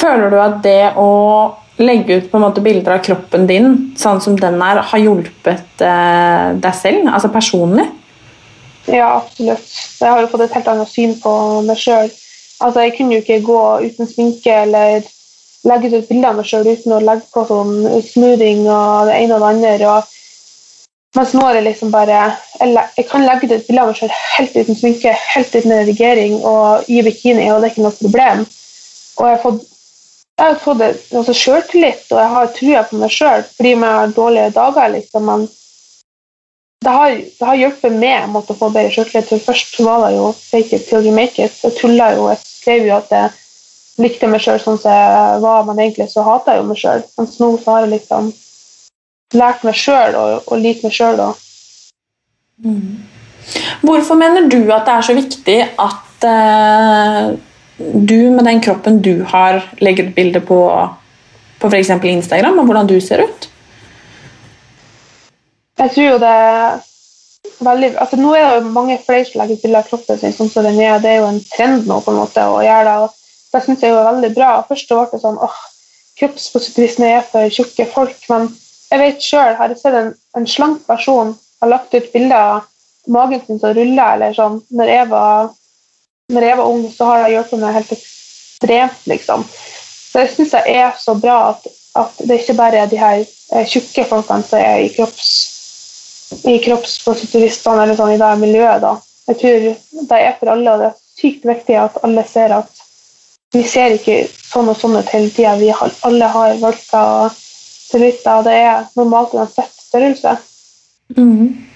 Føler 0.00 0.30
du 0.30 0.38
at 0.42 0.56
det 0.64 0.92
å 0.98 1.10
legge 1.80 2.18
ut 2.18 2.30
på 2.30 2.38
en 2.38 2.44
måte 2.44 2.62
bilder 2.64 2.98
av 2.98 3.04
kroppen 3.04 3.46
din 3.48 3.70
sånn 3.98 4.20
som 4.20 4.36
den 4.38 4.60
er, 4.60 4.82
har 4.90 5.00
hjulpet 5.00 5.84
eh, 5.84 6.50
deg 6.60 6.76
selv, 6.76 7.08
altså 7.08 7.30
personlig? 7.32 7.86
Ja, 8.90 9.20
absolutt. 9.20 9.70
Jeg 10.00 10.10
har 10.10 10.20
jo 10.22 10.30
fått 10.32 10.44
et 10.46 10.56
helt 10.56 10.68
annet 10.72 10.90
syn 10.90 11.16
på 11.22 11.32
meg 11.66 11.80
sjøl. 11.80 12.10
Altså, 12.60 12.84
jeg 12.84 12.96
kunne 12.96 13.16
jo 13.16 13.24
ikke 13.24 13.40
gå 13.46 13.60
uten 13.86 14.08
sminke 14.08 14.54
eller 14.64 15.04
legge 15.68 15.90
ut 15.92 16.08
bilder 16.08 16.30
av 16.30 16.40
meg 16.40 16.48
sjøl 16.48 16.68
uten 16.68 16.96
å 16.96 17.02
legge 17.04 17.28
på 17.32 17.44
sånn 17.48 17.74
smoothing 18.06 18.64
og 18.66 19.08
det 19.08 19.18
ene 19.20 19.36
og 19.36 19.44
det 19.44 19.50
andre. 19.50 19.92
Og, 19.94 20.16
mens 21.16 21.34
nå 21.36 21.42
er 21.48 21.58
det 21.58 21.64
liksom 21.66 21.90
bare 21.90 22.20
Jeg, 22.60 22.84
jeg 22.96 23.06
kan 23.10 23.24
legge 23.26 23.48
ut 23.48 23.50
bilder 23.50 23.66
bilde 23.68 23.82
av 23.82 23.90
meg 23.90 23.98
sjøl 23.98 24.14
helt 24.36 24.56
uten 24.56 24.78
sminke, 24.78 25.16
helt 25.34 25.56
uten 25.56 25.76
redigering 25.76 26.38
og 26.44 26.92
i 26.92 27.00
bikini, 27.04 27.48
og 27.50 27.60
det 27.60 27.70
er 27.70 27.74
ikke 27.74 27.86
noe 27.86 28.00
problem. 28.02 28.46
Og 29.16 29.26
jeg 29.26 29.36
har 29.36 29.44
fått 29.44 29.66
jeg 30.40 30.54
har 30.54 30.60
fått 30.62 30.82
altså, 30.82 31.34
sjøltillit, 31.36 32.04
og 32.10 32.18
jeg 32.18 32.32
har 32.34 32.52
trua 32.56 32.82
på 32.88 33.00
meg 33.00 33.12
sjøl 33.12 33.42
fordi 33.56 33.72
jeg 33.74 33.82
har 33.84 34.14
dårlige 34.16 34.52
dager. 34.56 34.92
liksom, 34.94 35.26
men 35.28 35.48
det 36.80 36.94
har, 36.96 37.10
det 37.12 37.48
har 37.48 37.58
hjulpet 37.60 37.98
meg 38.00 38.36
å 38.38 38.42
få 38.48 38.70
bedre 38.72 38.92
sjøltillit. 38.94 39.44
Først 39.44 39.76
var 39.84 40.06
det 40.06 40.14
jo 40.16 40.30
'fake 40.32 40.76
it 40.76 40.88
till 40.88 41.04
you 41.06 41.12
make 41.12 41.36
it'. 41.36 41.60
Jeg 41.62 41.76
tulla 41.76 42.14
jo, 42.14 42.28
jeg 42.28 42.38
skrev 42.44 42.86
jo 42.86 42.96
at 42.96 43.10
jeg 43.10 43.30
likte 43.98 44.26
meg 44.32 44.40
sjøl 44.40 44.60
sånn 44.60 44.80
som 44.80 44.92
jeg 44.92 45.40
var, 45.44 45.64
men 45.64 45.78
egentlig 45.78 46.08
så 46.08 46.24
hater 46.24 46.56
jeg 46.56 46.62
jo 46.62 46.68
meg 46.70 46.80
sjøl. 46.80 47.04
Mens 47.18 47.36
nå 47.40 47.50
så 47.58 47.70
har 47.70 47.84
jeg 47.84 47.92
liksom 47.98 48.32
lært 49.34 49.64
meg 49.64 49.74
sjøl 49.74 50.16
å 50.46 50.56
like 50.56 50.80
meg 50.82 50.92
sjøl. 50.96 51.20
Mm. 52.64 53.04
Hvorfor 53.84 54.16
mener 54.16 54.48
du 54.48 54.72
at 54.72 54.88
det 54.88 54.96
er 54.96 55.04
så 55.04 55.14
viktig 55.20 55.60
at 55.76 56.24
uh 56.24 57.49
du 57.80 58.30
med 58.30 58.44
den 58.44 58.60
kroppen 58.60 59.00
du 59.02 59.22
har, 59.24 59.62
legger 59.80 60.10
ut 60.10 60.14
bilde 60.14 60.40
på, 60.44 60.60
på 61.60 61.70
f.eks. 61.70 61.90
Instagram 61.90 62.60
og 62.60 62.68
hvordan 62.68 62.90
du 62.90 62.98
ser 63.00 63.24
ut? 63.24 63.48
Jeg 65.80 65.92
tror 65.94 66.06
jo 66.06 66.18
det 66.20 66.30
er 66.30 66.80
veldig 67.64 67.88
altså 68.02 68.18
Nå 68.20 68.34
er 68.36 68.42
det 68.44 68.58
jo 68.58 68.72
mange 68.74 68.98
flere 69.04 69.24
som 69.24 69.40
legger 69.40 69.56
ut 69.56 69.64
bilde 69.64 69.80
av 69.80 69.88
kroppen 69.88 70.20
sin 70.20 70.36
sånn 70.36 70.52
som 70.52 70.66
den 70.66 70.80
er. 70.80 71.00
Det 71.00 71.14
er 71.14 71.22
jo 71.22 71.30
en 71.30 71.42
trend 71.54 71.88
nå 71.88 72.00
på 72.04 72.12
en 72.12 72.20
måte 72.20 72.44
å 72.44 72.60
gjøre 72.64 72.86
det. 72.88 72.96
og 73.06 73.52
Det 73.54 73.62
syns 73.64 73.84
jeg 73.84 73.96
er 73.96 74.08
veldig 74.10 74.32
bra. 74.36 74.50
Først 74.68 74.92
ble 74.92 75.06
det 75.12 75.22
sånn 75.22 75.40
åh, 75.40 75.60
kroppspositivisme 76.20 77.14
er 77.16 77.24
for 77.30 77.54
tjukke 77.54 77.88
folk. 77.94 78.18
Men 78.32 78.50
jeg 78.90 79.02
vet 79.04 79.24
sjøl, 79.24 79.56
har 79.56 79.72
jeg 79.72 79.80
sett 79.80 79.96
en, 79.96 80.12
en 80.36 80.48
slank 80.48 80.84
person 80.88 81.32
har 81.60 81.72
lagt 81.72 81.94
ut 81.94 82.12
bilde 82.12 82.36
av 82.36 82.66
magen 83.10 83.40
sin 83.46 83.60
som 83.60 83.72
ruller, 83.76 84.14
eller 84.14 84.36
sånn, 84.36 84.60
når 84.76 84.92
jeg 84.92 85.08
var 85.10 85.50
når 86.30 86.46
jeg 86.46 86.58
var 86.60 86.70
ung, 86.70 86.86
så 86.94 87.08
har 87.08 87.22
det 87.22 87.34
hjulpet 87.34 87.62
meg 87.62 87.76
helt 87.76 87.92
ekstremt, 87.96 89.04
liksom. 89.10 89.44
Så 90.10 90.24
jeg 90.24 90.32
syns 90.34 90.56
det 90.56 90.62
er 90.74 90.90
så 90.98 91.14
bra 91.18 91.36
at, 91.52 91.68
at, 91.98 92.18
det 92.26 92.40
ikke 92.40 92.58
bare 92.58 92.82
er 92.82 92.90
de 92.90 92.98
her 92.98 93.22
eh, 93.22 93.66
tjukke 93.68 94.06
folkene 94.08 94.46
som 94.46 94.58
er 94.58 94.84
i 94.86 94.90
kropps 94.94 95.30
i 96.46 96.60
kroppspositivistene 96.62 97.82
eller 97.82 97.98
sånn 97.98 98.14
i 98.14 98.18
det 98.20 98.30
miljøet. 98.38 98.82
da. 98.84 98.94
Jeg 99.30 99.38
tror 99.40 99.64
det 100.10 100.18
er 100.18 100.36
for 100.38 100.52
alle, 100.52 100.74
og 100.74 100.82
det 100.82 100.90
er 100.90 101.00
sykt 101.18 101.46
viktig 101.46 101.78
at 101.78 101.98
alle 102.06 102.24
ser 102.26 102.54
at 102.54 102.84
vi 103.50 103.64
ser 103.66 103.96
ikke 103.96 104.20
sånn 104.30 104.70
og 104.70 104.78
sånn 104.78 104.94
ut 105.00 105.10
hele 105.10 105.30
tida. 105.34 105.56
Vi 105.58 105.72
har, 105.74 105.94
alle 106.06 106.28
har 106.30 106.54
valker 106.62 107.14
og 107.24 107.34
cellulitter, 107.34 108.38
og 108.38 108.46
det 108.46 108.54
er 108.62 108.86
normalt 108.98 109.34
uansett 109.34 109.74
størrelse. 109.74 110.36
Mm. 111.18 111.69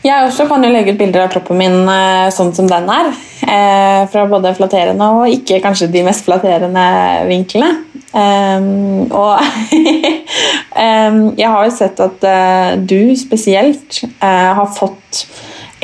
Jeg 0.00 0.24
også 0.24 0.46
kan 0.48 0.64
jo 0.64 0.70
legge 0.72 0.94
ut 0.94 1.00
bilder 1.00 1.26
av 1.26 1.32
kroppen 1.34 1.58
min 1.60 1.82
eh, 1.92 2.30
sånn 2.32 2.54
som 2.56 2.68
den 2.70 2.88
er. 2.88 3.10
Eh, 3.44 4.02
fra 4.12 4.24
både 4.30 4.54
flatterende 4.56 5.08
og 5.16 5.32
ikke 5.32 5.60
kanskje 5.64 5.90
de 5.92 6.04
mest 6.06 6.24
flatterende 6.24 6.84
vinklene. 7.28 7.74
Um, 8.10 9.06
og 9.14 9.38
um, 10.74 11.18
jeg 11.40 11.46
har 11.46 11.66
jo 11.66 11.74
sett 11.76 12.00
at 12.02 12.24
uh, 12.26 12.72
du 12.80 13.12
spesielt 13.14 14.00
har 14.18 14.72
fått 14.74 15.20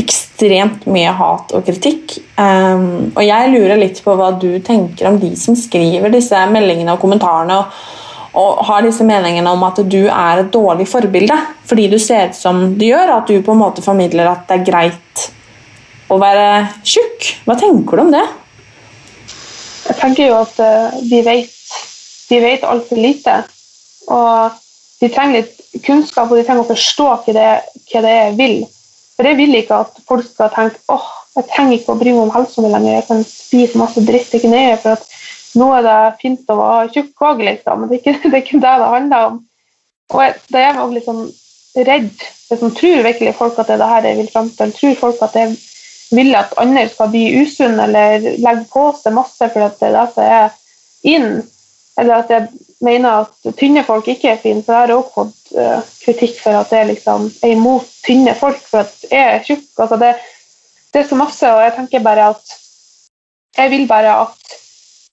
ekstremt 0.00 0.88
mye 0.90 1.12
hat 1.16 1.54
og 1.56 1.68
kritikk. 1.68 2.16
Um, 2.40 3.12
og 3.12 3.22
jeg 3.24 3.52
lurer 3.52 3.78
litt 3.80 4.02
på 4.04 4.16
hva 4.18 4.32
du 4.40 4.58
tenker 4.64 5.12
om 5.12 5.20
de 5.22 5.32
som 5.38 5.56
skriver 5.58 6.12
disse 6.12 6.40
meldingene 6.50 6.96
og 6.96 7.04
kommentarene. 7.04 7.60
og 7.62 7.95
og 8.36 8.60
har 8.68 8.84
disse 8.84 9.04
meningene 9.06 9.52
om 9.52 9.62
at 9.64 9.80
du 9.88 10.02
er 10.04 10.42
et 10.42 10.52
dårlig 10.52 10.86
forbilde 10.90 11.36
fordi 11.66 11.86
du 11.92 11.96
ser 12.02 12.30
ut 12.30 12.38
som 12.38 12.60
du 12.76 12.84
gjør, 12.86 13.16
at 13.18 13.30
du 13.30 13.40
på 13.42 13.54
en 13.54 13.62
måte 13.62 13.84
formidler 13.84 14.28
at 14.30 14.44
det 14.48 14.58
er 14.58 14.66
greit 14.68 15.24
å 16.12 16.18
være 16.22 16.48
tjukk. 16.86 17.32
Hva 17.46 17.56
tenker 17.58 17.98
du 17.98 18.04
om 18.04 18.12
det? 18.14 18.22
Jeg 19.86 19.98
tenker 19.98 20.28
jo 20.28 20.38
at 20.38 20.60
eh, 20.62 21.00
de 21.10 21.22
vet, 21.26 21.74
de 22.30 22.38
vet 22.42 22.66
altfor 22.66 23.00
lite. 23.00 23.34
Og 24.14 24.54
de 25.02 25.10
trenger 25.12 25.40
litt 25.40 25.82
kunnskap, 25.86 26.30
og 26.30 26.38
de 26.38 26.46
trenger 26.46 26.64
å 26.64 26.70
forstå 26.70 27.08
hva 27.10 27.34
det, 27.36 27.50
hva 27.90 28.02
det 28.04 28.12
er 28.12 28.24
jeg 28.28 28.38
vil. 28.38 28.56
For 29.16 29.28
jeg 29.30 29.38
vil 29.40 29.58
ikke 29.58 29.80
at 29.86 30.00
folk 30.06 30.26
skal 30.28 30.52
tenke 30.54 30.78
åh, 30.92 31.00
oh, 31.00 31.12
jeg 31.36 31.48
trenger 31.52 31.78
ikke 31.78 31.94
å 31.94 32.00
bry 32.00 32.12
meg 32.12 32.22
om 32.26 32.34
helsa 32.34 32.62
mi 32.64 32.70
lenger, 32.72 32.98
jeg 32.98 33.06
kan 33.08 33.22
spise 33.28 33.80
masse 33.80 34.02
dritt. 34.06 34.32
ikke 34.34 34.52
nøye, 34.52 34.76
for 34.82 34.96
at 34.96 35.15
nå 35.56 35.70
er 35.78 35.84
det 35.86 35.98
fint 36.20 36.52
å 36.52 36.58
være 36.58 36.92
tjukk 36.94 37.26
òg, 37.28 37.42
liksom. 37.48 37.82
Men 37.82 37.90
det 37.90 37.98
er, 37.98 38.02
ikke, 38.02 38.16
det 38.30 38.34
er, 38.34 38.44
ikke, 38.44 38.62
det 38.62 38.74
det 38.82 38.92
handler 38.92 39.30
om. 39.30 39.40
Og 40.14 40.22
jeg, 40.22 40.36
da 40.52 40.62
er 40.62 40.68
jeg 40.68 40.92
litt 40.94 41.08
sånn 41.08 41.24
redd. 41.86 42.26
Liksom, 42.50 42.74
tror 42.78 43.06
virkelig 43.06 43.34
folk 43.38 43.58
at 43.58 43.70
det 43.70 43.76
er 43.76 43.82
det 43.82 43.88
her 43.94 44.10
jeg 44.10 44.20
vil 44.20 44.30
fram 44.34 44.52
til? 44.58 44.76
Tror 44.76 45.00
folk 45.00 45.24
at 45.26 45.40
jeg 45.40 45.56
vil 46.14 46.36
at 46.38 46.54
andre 46.62 46.86
skal 46.88 47.10
bli 47.10 47.24
usunne 47.42 47.88
eller 47.88 48.22
legge 48.22 48.62
på 48.70 48.86
seg 48.94 49.16
masse 49.16 49.48
for 49.50 49.66
at 49.66 49.80
det 49.80 49.88
er 49.88 49.96
det 49.96 50.06
som 50.14 50.28
er 50.28 50.54
inn? 51.16 51.30
Eller 51.96 52.20
at 52.20 52.30
jeg 52.30 52.48
mener 52.84 53.24
at 53.24 53.56
tynne 53.58 53.82
folk 53.86 54.08
ikke 54.12 54.34
er 54.34 54.40
fine. 54.42 54.62
For 54.62 54.76
jeg 54.76 54.84
har 54.84 54.94
også 54.94 55.14
fått 55.16 55.56
uh, 55.56 55.94
kritikk 56.04 56.38
for 56.42 56.60
at 56.60 56.72
jeg 56.76 56.90
liksom 56.92 57.26
er 57.42 57.56
imot 57.56 57.88
tynne 58.06 58.36
folk 58.38 58.60
for 58.68 58.84
at 58.84 59.08
jeg 59.10 59.24
er 59.32 59.42
tjukk. 59.48 59.66
Altså 59.82 59.98
det, 60.04 60.12
det 60.92 61.02
er 61.02 61.10
så 61.10 61.18
masse, 61.18 61.50
og 61.50 61.64
jeg 61.64 61.74
tenker 61.80 62.04
bare 62.04 62.30
at 62.36 62.54
jeg 63.56 63.72
vil 63.72 63.86
bare 63.88 64.12
at 64.26 64.56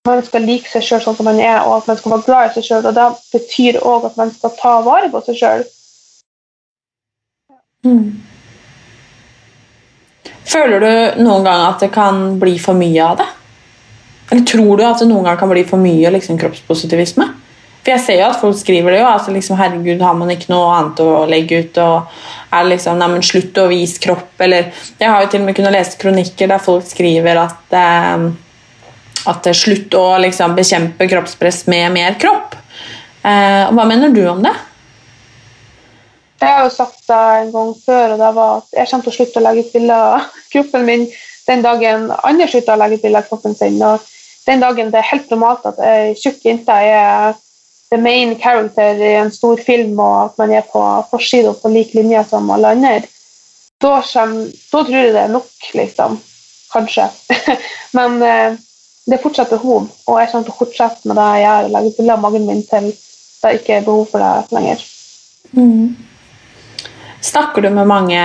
man 0.08 0.24
skal 0.26 0.44
like 0.44 0.68
seg 0.68 0.84
sjøl 0.84 1.02
sånn 1.04 1.16
som 1.16 1.28
man 1.30 1.40
er, 1.40 1.62
og 1.64 1.78
at 1.78 1.88
man 1.88 2.00
skal 2.00 2.14
være 2.16 2.26
glad 2.28 2.50
i 2.50 2.54
seg 2.58 2.68
sjøl. 2.68 2.88
Og 2.90 2.98
det 2.98 3.08
betyr 3.32 3.80
òg 3.80 4.10
at 4.10 4.20
man 4.20 4.34
skal 4.36 4.56
ta 4.60 4.74
vare 4.84 5.12
på 5.14 5.22
seg 5.30 5.40
sjøl. 5.40 5.64
Mm. 7.88 8.10
Føler 10.48 10.84
du 10.84 11.24
noen 11.24 11.48
gang 11.48 11.64
at 11.70 11.84
det 11.84 11.92
kan 11.96 12.36
bli 12.40 12.58
for 12.62 12.76
mye 12.78 13.06
av 13.06 13.22
det? 13.22 13.30
Eller 14.32 14.44
tror 14.48 14.78
du 14.80 14.84
at 14.88 15.00
det 15.00 15.08
noen 15.08 15.28
gang 15.28 15.40
kan 15.40 15.52
bli 15.52 15.64
for 15.68 15.80
mye 15.80 16.12
liksom, 16.16 16.40
kroppspositivisme? 16.42 17.30
For 17.84 17.92
jeg 17.92 18.04
ser 18.04 18.22
jo 18.22 18.30
at 18.30 18.40
folk 18.40 18.56
skriver 18.56 18.96
det 18.96 19.02
jo. 19.02 19.08
altså 19.08 19.32
liksom, 19.36 19.58
Herregud, 19.60 20.04
har 20.04 20.16
man 20.16 20.32
ikke 20.32 20.52
noe 20.54 20.70
annet 20.72 21.02
å 21.04 21.26
legge 21.28 21.64
ut? 21.64 21.80
og 21.84 22.56
er 22.56 22.70
liksom, 22.70 23.00
nei, 23.00 23.10
men 23.12 23.26
Slutt 23.26 23.60
å 23.60 23.68
vise 23.72 24.00
kropp. 24.04 24.32
Eller 24.44 24.72
jeg 25.00 25.10
har 25.10 25.24
jo 25.24 25.32
til 25.32 25.44
og 25.44 25.50
med 25.50 25.58
kunnet 25.58 25.76
lese 25.76 26.00
kronikker 26.00 26.52
der 26.52 26.64
folk 26.64 26.88
skriver 26.88 27.44
at 27.44 27.76
eh, 27.80 28.32
at 29.30 29.44
det 29.46 29.56
slutt 29.58 29.96
å 29.96 30.06
liksom, 30.24 30.56
bekjempe 30.58 31.08
kroppspress 31.10 31.66
med 31.72 31.92
mer 31.96 32.18
kropp. 32.20 32.56
Eh, 33.24 33.66
hva 33.72 33.86
mener 33.88 34.12
du 34.14 34.24
om 34.28 34.42
det? 34.44 34.54
Jeg 36.44 36.52
har 36.52 36.66
jo 36.66 36.74
sagt 36.76 37.06
det 37.08 37.20
en 37.44 37.54
gang 37.54 37.70
før, 37.86 38.16
og 38.16 38.20
det 38.20 38.32
var 38.36 38.58
at 38.58 38.80
jeg 38.80 38.90
kommer 38.90 39.06
til 39.06 39.14
å 39.14 39.18
slutte 39.18 39.40
å 39.40 39.46
legge 39.46 39.64
ut 39.64 39.78
bilder 39.78 40.08
av 40.08 40.26
kroppen 40.52 40.90
min 40.90 41.06
den 41.48 41.64
dagen 41.64 42.10
andre 42.24 42.48
slutter 42.48 42.76
å 42.76 42.80
legge 42.80 43.00
ut 43.00 43.06
bilder 43.06 43.24
av 43.24 43.30
kroppen 43.30 43.56
sin. 43.56 43.80
og 43.84 44.04
Den 44.48 44.64
dagen 44.64 44.92
det 44.92 45.00
er 45.00 45.10
helt 45.12 45.32
normalt 45.32 45.66
at 45.68 45.80
ei 45.84 46.14
tjukk 46.20 46.44
jente 46.48 46.76
er 46.76 47.34
the 47.92 48.00
main 48.02 48.36
character 48.40 49.00
i 49.00 49.14
en 49.20 49.32
stor 49.32 49.60
film, 49.62 50.00
og 50.00 50.30
at 50.30 50.38
man 50.42 50.54
er 50.56 50.68
på 50.72 50.82
forsida 51.12 51.54
på 51.60 51.72
lik 51.72 51.94
linje 51.94 52.24
som 52.32 52.50
alle 52.52 52.74
andre, 52.76 52.94
da, 53.84 53.98
da 54.00 54.84
tror 54.84 54.96
jeg 54.96 55.14
det 55.14 55.26
er 55.26 55.34
nok, 55.34 55.50
liksom. 55.76 56.20
kanskje. 56.74 57.10
Men 57.98 58.22
eh, 58.24 58.56
det 59.06 59.18
er 59.18 59.24
fortsatt 59.24 59.52
behov, 59.52 59.90
og 60.08 60.20
jeg 60.20 60.30
kommer 60.32 60.48
til 60.48 60.54
å 60.54 60.60
fortsette 60.62 61.10
med 61.10 61.20
det 61.20 61.28
jeg 61.34 61.44
gjør, 61.44 61.66
og 61.68 61.74
legge 61.76 62.14
av 62.14 62.24
magen 62.24 62.48
min 62.48 62.64
til 62.68 62.90
det 63.44 63.54
ikke 63.60 63.78
er 63.78 63.86
behov 63.88 64.06
for 64.14 64.24
det 64.24 64.56
lenger. 64.56 64.84
Snakker 67.24 67.66
du 67.66 67.70
med 67.76 67.88
mange, 67.88 68.24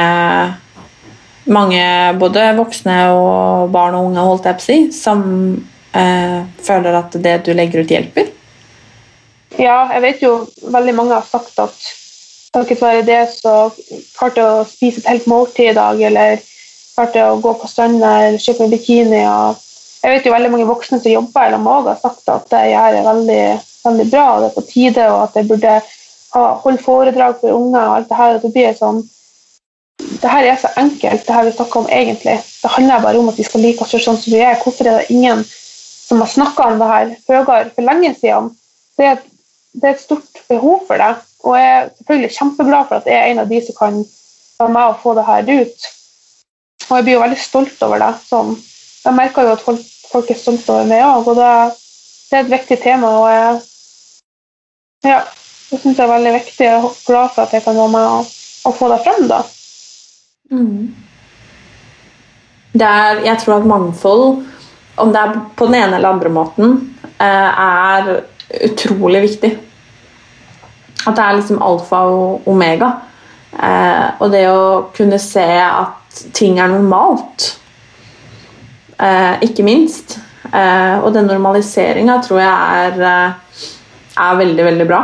mange 1.51 1.83
både 2.21 2.47
voksne 2.59 2.99
og 3.15 3.75
barn 3.75 3.99
og 3.99 4.13
unge 4.13 4.27
holdt 4.31 4.47
jeg 4.47 4.59
på 4.59 4.63
å 4.63 4.69
si, 4.69 4.79
som 4.95 5.23
eh, 5.99 6.41
føler 6.63 7.01
at 7.01 7.19
det 7.27 7.37
du 7.49 7.55
legger 7.59 7.83
ut, 7.83 7.95
hjelper? 7.95 8.31
Ja, 9.59 9.89
jeg 9.97 10.05
vet 10.05 10.23
jo 10.23 10.35
veldig 10.71 10.95
mange 10.95 11.17
har 11.19 11.27
sagt 11.27 11.59
at 11.59 11.95
takket 12.55 12.83
være 12.83 13.07
det 13.07 13.23
så 13.35 13.71
klarte 14.17 14.45
jeg 14.45 14.61
å 14.61 14.67
spise 14.69 15.03
et 15.03 15.11
helt 15.11 15.27
måltid 15.31 15.73
i 15.73 15.79
dag, 15.79 16.03
eller 16.11 16.39
klarte 16.95 17.19
jeg 17.19 17.33
å 17.33 17.41
gå 17.43 17.55
på 17.59 17.71
stranda 17.71 18.13
eller 18.29 18.43
kjøpe 18.43 18.67
en 18.67 18.75
bikini. 18.75 19.25
og 19.27 19.65
jeg 20.03 20.15
vet 20.15 20.27
jo 20.27 20.33
veldig 20.35 20.51
mange 20.53 20.69
voksne 20.69 21.01
som 21.03 21.11
jobber 21.13 21.49
eller 21.49 21.63
med 21.63 21.89
har 21.91 22.01
sagt 22.01 22.29
at 22.31 22.51
det 22.53 22.65
gjør 22.71 22.99
er 22.99 23.07
veldig, 23.07 23.45
veldig 23.85 24.11
bra, 24.13 24.27
og 24.33 24.43
det 24.43 24.49
er 24.49 24.57
på 24.57 24.67
tide, 24.69 25.07
og 25.11 25.23
at 25.25 25.39
jeg 25.39 25.49
burde 25.49 25.77
ha, 26.35 26.43
holde 26.65 26.83
foredrag 26.85 27.39
for 27.41 27.57
unger 27.57 27.81
og 27.83 27.95
alt 27.97 28.11
det 28.11 28.19
her. 28.21 28.37
og 28.37 28.45
det 28.45 28.53
blir 28.55 28.77
sånn 28.79 29.03
det 29.99 30.31
her 30.31 30.47
er 30.47 30.59
så 30.59 30.69
enkelt, 30.79 31.27
det 31.27 31.35
her 31.35 31.45
vi 31.45 31.53
snakker 31.53 31.81
om 31.81 31.89
egentlig. 31.91 32.37
Det 32.63 32.71
handler 32.71 33.03
bare 33.03 33.19
om 33.19 33.29
at 33.29 33.39
vi 33.39 33.47
skal 33.47 33.65
like 33.65 33.83
oss 33.83 33.95
sånn 34.05 34.19
som 34.19 34.33
vi 34.33 34.41
er. 34.41 34.59
Hvorfor 34.63 34.87
er 34.87 35.01
det 35.01 35.15
ingen 35.15 35.43
som 35.45 36.23
har 36.23 36.31
snakka 36.31 36.69
om 36.71 36.79
det 36.79 36.91
her 36.91 37.11
høyere 37.29 37.73
for 37.75 37.87
lenge 37.87 38.13
siden? 38.21 38.53
Det 38.99 39.09
er, 39.13 39.19
det 39.75 39.89
er 39.91 39.97
et 39.97 40.05
stort 40.05 40.43
behov 40.49 40.85
for 40.87 41.03
det. 41.03 41.11
Og 41.47 41.59
jeg 41.59 41.75
er 41.75 41.91
selvfølgelig 41.99 42.37
kjempeglad 42.39 42.89
for 42.89 43.01
at 43.01 43.11
jeg 43.11 43.19
er 43.19 43.33
en 43.33 43.43
av 43.43 43.51
de 43.51 43.61
som 43.67 43.79
kan 43.79 44.01
være 44.59 44.75
med 44.75 44.95
og 44.95 45.03
få 45.03 45.15
det 45.19 45.27
her 45.29 45.51
ut. 45.51 45.89
Og 46.89 46.97
jeg 46.97 47.07
blir 47.07 47.17
jo 47.17 47.25
veldig 47.27 47.41
stolt 47.43 47.87
over 47.87 48.03
det. 48.03 48.13
Sånn. 48.31 48.55
Jeg 49.05 49.15
merker 49.17 49.47
jo 49.47 49.55
at 49.57 49.65
folk, 49.65 49.83
folk 50.13 50.31
er 50.31 50.39
stolte 50.39 50.75
over 50.75 50.89
meg 50.91 51.05
òg, 51.07 51.29
og 51.31 51.39
det, 51.39 51.51
det, 52.29 52.37
er 52.37 52.45
et 52.45 52.53
viktig 52.53 52.79
tema. 52.83 53.13
Og 53.21 53.29
jeg, 53.33 53.61
ja, 55.09 55.21
det 55.71 55.81
syns 55.83 55.99
jeg 55.99 56.07
er 56.07 56.15
veldig 56.15 56.35
viktig. 56.39 56.65
Jeg 56.67 56.79
er 56.79 56.97
glad 57.07 57.35
for 57.35 57.45
at 57.45 57.55
jeg 57.57 57.65
kan 57.65 57.79
være 57.79 57.95
med 57.95 58.09
og, 58.17 58.33
og 58.69 58.77
få 58.79 58.91
det 58.93 59.01
frem. 59.07 59.29
da. 59.31 59.43
Det 62.79 62.89
er, 62.89 63.23
jeg 63.25 63.39
tror 63.43 63.59
at 63.59 63.67
mangfold, 63.69 64.27
om 64.99 65.13
det 65.15 65.23
er 65.23 65.39
på 65.57 65.67
den 65.69 65.79
ene 65.79 65.97
eller 65.97 66.15
andre 66.15 66.33
måten, 66.33 66.79
eh, 67.21 67.65
er 67.65 68.11
utrolig 68.65 69.23
viktig. 69.23 69.53
At 71.07 71.17
det 71.17 71.25
er 71.25 71.39
liksom 71.39 71.63
alfa 71.63 72.03
og 72.11 72.49
omega. 72.49 72.91
Eh, 73.53 74.07
og 74.21 74.33
det 74.33 74.45
å 74.51 74.91
kunne 74.97 75.19
se 75.23 75.47
at 75.65 76.23
ting 76.37 76.59
er 76.61 76.73
normalt, 76.73 77.55
ikke 79.45 79.67
minst. 79.67 80.19
Og 80.49 81.11
den 81.15 81.29
normaliseringa 81.29 82.17
tror 82.25 82.41
jeg 82.41 82.87
er, 82.89 83.35
er 84.19 84.39
veldig, 84.41 84.65
veldig 84.65 84.87
bra. 84.89 85.03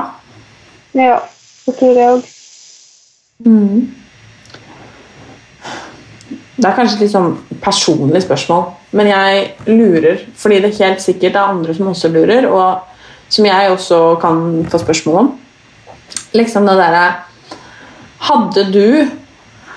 Ja, 0.95 1.19
det 1.67 1.77
tror 1.79 1.99
jeg 1.99 2.15
òg. 2.15 2.25
Mm. 3.45 3.95
Det 6.55 6.69
er 6.69 6.77
kanskje 6.77 6.97
et 6.97 7.03
litt 7.03 7.13
sånn 7.13 7.33
personlig 7.65 8.23
spørsmål, 8.23 8.69
men 8.95 9.09
jeg 9.11 9.47
lurer 9.67 10.21
fordi 10.39 10.61
det 10.63 10.77
helt 10.79 11.03
sikkert 11.03 11.35
er 11.35 11.51
andre 11.51 11.75
som 11.75 11.91
også 11.91 12.11
lurer, 12.15 12.47
og 12.47 12.85
som 13.29 13.49
jeg 13.49 13.73
også 13.73 13.99
kan 14.23 14.63
få 14.71 14.79
spørsmål 14.85 15.19
om. 15.25 15.31
Liksom 16.35 16.67
det 16.69 16.77
derre 16.79 17.07
Hadde 18.25 18.63
du 18.73 18.87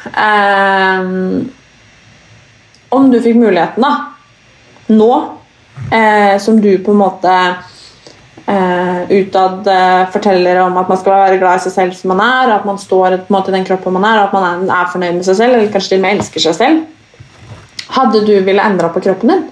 eh, 0.08 1.08
Om 2.90 3.10
du 3.12 3.20
fikk 3.22 3.36
muligheten, 3.36 3.84
da, 3.84 4.14
nå, 4.88 5.12
eh, 5.92 6.38
som 6.40 6.62
du 6.62 6.78
på 6.84 6.94
en 6.94 7.02
måte 7.02 7.34
eh, 8.48 9.02
utad 9.10 9.68
eh, 9.68 10.10
forteller 10.14 10.62
om 10.64 10.78
at 10.78 10.88
man 10.88 11.00
skal 11.02 11.18
være 11.18 11.42
glad 11.42 11.60
i 11.60 11.66
seg 11.66 11.76
selv 11.76 11.98
som 11.98 12.14
man 12.14 12.24
er, 12.24 12.54
at 12.56 12.68
man 12.68 12.80
står 12.80 13.20
måte 13.34 13.52
i 13.52 13.58
den 13.58 13.68
kroppen 13.68 13.98
man 13.98 14.08
er, 14.08 14.24
at 14.24 14.36
man 14.36 14.48
er, 14.48 14.64
er, 14.72 14.88
fornøyd 14.94 15.20
med 15.20 15.28
seg 15.28 15.40
selv, 15.42 15.58
eller 15.58 15.74
kanskje 15.74 15.96
til 15.96 16.00
og 16.00 16.08
med 16.08 16.18
elsker 16.18 16.46
seg 16.48 16.58
selv. 16.62 16.82
Hadde 17.98 18.24
du 18.28 18.34
ville 18.48 18.64
endra 18.64 18.92
på 18.94 19.04
kroppen 19.04 19.34
din? 19.34 19.46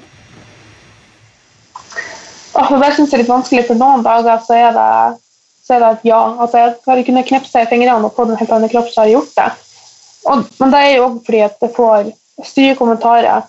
Oh, 2.56 2.72
det 2.80 2.94
syns 2.96 3.12
jeg 3.12 3.18
er 3.20 3.24
litt 3.26 3.32
vanskelig. 3.32 3.66
For 3.68 3.80
noen 3.80 4.04
dager 4.04 4.40
så 4.44 4.56
er 4.56 4.76
det, 4.76 4.92
så 5.66 5.76
er 5.76 5.82
det 5.84 5.90
et 5.92 6.06
ja. 6.08 6.20
Altså, 6.40 6.62
jeg 6.62 6.76
hadde 6.88 7.08
kunnet 7.10 7.28
knipse 7.28 7.64
i 7.64 7.68
fingrene 7.68 8.08
og 8.08 8.16
fått 8.16 8.32
en 8.32 8.40
helt 8.40 8.54
annen 8.56 8.72
kropp, 8.72 8.88
så 8.92 9.02
har 9.02 9.10
jeg 9.10 9.18
gjort 9.18 9.34
det. 9.40 9.50
Og, 10.26 10.46
men 10.62 10.72
det 10.72 10.84
er 10.86 10.94
jo 10.96 11.10
fordi 11.26 11.42
at 11.44 11.58
det 11.60 11.72
får 11.76 12.14
stygge 12.44 12.76
kommentarer 12.80 13.46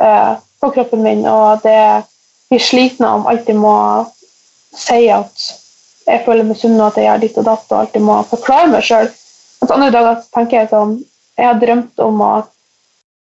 eh, 0.00 0.32
på 0.60 0.72
kroppen 0.74 1.04
min, 1.04 1.24
og 1.28 1.62
det 1.64 2.04
blir 2.50 2.62
slitne 2.62 3.12
om 3.18 3.28
alltid 3.30 3.58
må 3.58 3.76
si 4.76 5.06
at 5.12 5.46
jeg 6.06 6.22
føler 6.26 6.46
meg 6.46 6.58
sunn 6.60 6.76
og 6.78 6.90
at 6.90 7.00
jeg 7.00 7.08
gjør 7.08 7.22
ditt 7.22 7.38
og 7.40 7.46
datt 7.48 7.72
og 7.72 7.78
alltid 7.80 8.04
må 8.06 8.20
forklare 8.30 8.70
meg 8.70 8.84
sjøl. 8.86 9.08
Andre 9.66 9.90
dager 9.90 10.20
tenker 10.36 10.60
jeg 10.60 10.68
sånn 10.70 10.92
Jeg 11.36 11.46
har 11.48 11.56
drømt 11.58 12.00
om 12.04 12.20
å 12.22 12.32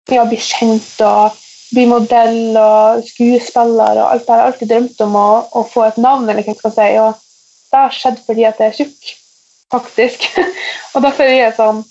ja, 0.10 0.24
bli 0.26 0.38
kjent 0.40 1.02
og 1.06 1.36
bli 1.70 1.84
modell 1.90 2.58
og 2.58 3.04
skuespiller 3.06 4.00
og 4.00 4.06
alt 4.08 4.24
det. 4.24 4.32
Jeg 4.32 4.40
har 4.40 4.46
alltid 4.48 4.72
drømt 4.72 5.04
om 5.06 5.18
å, 5.20 5.28
å, 5.54 5.64
få 5.70 5.86
et 5.86 6.00
navn, 6.02 6.26
eller 6.26 6.42
hva 6.42 6.56
jeg 6.56 6.62
skal 6.62 6.74
si. 6.74 6.88
Og 7.04 7.20
det 7.70 7.82
har 7.84 7.94
skjedd 7.94 8.22
fordi 8.26 8.48
at 8.50 8.62
jeg 8.64 8.72
er 8.72 8.80
tjukk, 8.80 9.12
faktisk. 9.76 10.26
og 10.96 11.06
derfor 11.06 11.28
er 11.28 11.38
jeg 11.44 11.58
sånn 11.60 11.84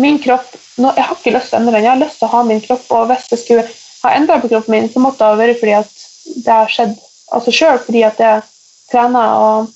Min 0.00 0.18
kropp 0.22 0.48
nå, 0.80 0.92
Jeg 0.96 1.04
har 1.04 1.16
ikke 1.18 1.34
lyst 1.34 1.50
til 1.50 1.58
å 1.58 1.60
endre 1.60 1.76
den, 1.76 1.84
jeg 1.84 1.92
har 1.92 2.00
lyst 2.00 2.20
til 2.20 2.28
å 2.28 2.32
ha 2.34 2.42
min 2.46 2.62
kropp. 2.64 2.86
Og 2.96 3.10
hvis 3.10 3.26
jeg 3.32 3.42
skulle 3.42 3.66
ha 4.04 4.12
endra 4.16 4.38
på 4.40 4.48
kroppen 4.52 4.76
min, 4.76 4.88
så 4.92 5.02
måtte 5.02 5.20
det 5.20 5.28
ha 5.28 5.40
vært 5.40 5.60
fordi 5.60 5.74
at 5.76 6.04
det 6.44 6.54
har 6.54 6.72
skjedd 6.72 6.94
av 7.36 7.44
seg 7.44 7.56
sjøl. 7.58 7.80
Fordi 7.86 8.04
at 8.08 8.22
jeg 8.22 8.44
trener 8.92 9.34
og, 9.40 9.74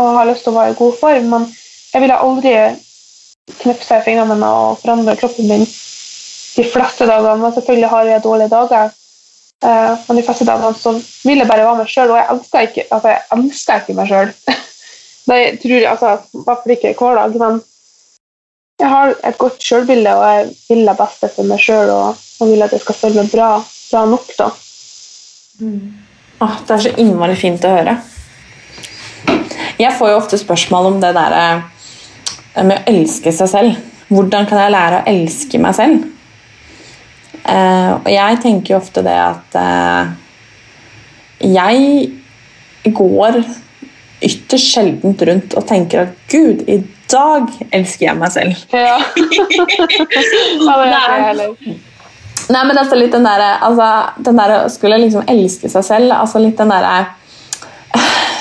og 0.00 0.16
har 0.18 0.30
lyst 0.30 0.46
til 0.46 0.54
å 0.54 0.58
være 0.58 0.74
i 0.74 0.80
god 0.80 0.98
form. 0.98 1.30
Men 1.36 1.46
jeg 1.92 2.04
ville 2.04 2.22
aldri 2.26 2.56
knipsa 3.62 4.00
i 4.00 4.04
fingrene 4.06 4.34
mine 4.34 4.48
og 4.48 4.82
forandre 4.82 5.16
kroppen 5.20 5.48
min 5.50 5.64
de 5.66 6.66
fleste 6.68 7.06
dagene. 7.08 7.38
Men 7.44 7.54
selvfølgelig 7.54 7.94
har 7.94 8.10
jeg 8.10 8.26
dårlige 8.26 8.52
dager. 8.56 8.92
Uh, 9.62 9.94
men 10.08 10.18
de 10.18 10.24
fleste 10.26 10.46
dagene 10.48 10.74
så 10.74 10.96
vil 11.22 11.38
jeg 11.38 11.46
bare 11.46 11.62
være 11.62 11.78
meg 11.78 11.90
sjøl, 11.90 12.10
og 12.10 12.16
jeg 12.18 12.26
elsker 12.32 12.64
ikke, 12.66 12.84
altså, 12.90 13.12
jeg 13.12 13.20
elsker 13.36 13.84
ikke 13.84 13.94
meg 13.94 14.08
sjøl. 14.10 14.32
det 15.30 15.42
tror 15.62 15.76
jeg, 15.76 15.90
altså, 15.92 16.14
I 16.18 16.40
hvert 16.48 16.64
fall 16.64 16.74
ikke 16.74 16.94
hver 16.98 17.20
dag, 17.20 17.36
men 17.44 17.60
jeg 18.80 18.88
har 18.90 19.12
et 19.28 19.38
godt 19.38 19.62
sjølbilde, 19.62 20.14
og 20.16 20.24
jeg 20.26 20.46
vil 20.68 20.88
det 20.88 20.96
beste 20.98 21.28
for 21.34 21.48
meg 21.48 21.60
sjøl 21.62 21.90
og, 21.92 22.22
og, 22.40 22.48
vil 22.50 22.64
at 22.64 22.72
jeg 22.74 22.82
skal 22.82 22.98
føle 22.98 23.22
meg 23.22 23.30
bra, 23.32 23.50
bra 23.90 24.04
nok. 24.10 24.32
da. 24.38 24.48
Mm. 25.60 25.92
Åh, 26.42 26.56
det 26.66 26.74
er 26.74 26.84
så 26.86 26.94
innmari 26.98 27.36
fint 27.38 27.66
å 27.68 27.74
høre. 27.76 27.98
Jeg 29.78 29.94
får 29.98 30.10
jo 30.10 30.18
ofte 30.18 30.38
spørsmål 30.40 30.88
om 30.92 30.98
det 31.02 31.12
der 31.16 31.36
eh, 31.38 31.62
med 32.62 32.80
å 32.80 32.92
elske 32.92 33.32
seg 33.34 33.50
selv. 33.50 33.78
Hvordan 34.12 34.48
kan 34.48 34.60
jeg 34.60 34.74
lære 34.74 35.00
å 35.00 35.06
elske 35.12 35.60
meg 35.62 35.76
selv? 35.78 36.08
Uh, 37.42 37.98
og 37.98 38.10
jeg 38.12 38.38
tenker 38.42 38.74
jo 38.74 38.78
ofte 38.78 39.02
det 39.02 39.14
at 39.18 39.56
uh, 39.58 40.12
jeg 41.42 42.92
går 42.94 43.38
ytterst 44.24 44.74
sjeldent 44.74 45.22
rundt 45.28 45.54
og 45.58 45.66
tenker 45.68 46.06
at 46.06 46.18
Gud, 46.32 46.64
i 46.68 46.80
dag 47.12 47.48
elsker 47.72 48.06
jeg 48.08 48.18
meg 48.18 48.34
selv. 48.34 48.66
Ja. 48.72 48.98
Nei. 50.92 51.78
Nei, 52.50 52.62
men 52.66 52.78
altså 52.78 52.98
litt 52.98 53.12
den 53.14 53.26
derre 53.26 53.54
altså, 53.62 53.88
Den 54.24 54.38
derre 54.38 54.62
skulle 54.72 54.98
liksom 55.00 55.26
elske 55.30 55.70
seg 55.70 55.84
selv, 55.86 56.14
altså 56.16 56.42
litt 56.42 56.58
den 56.58 56.72
derre 56.72 57.04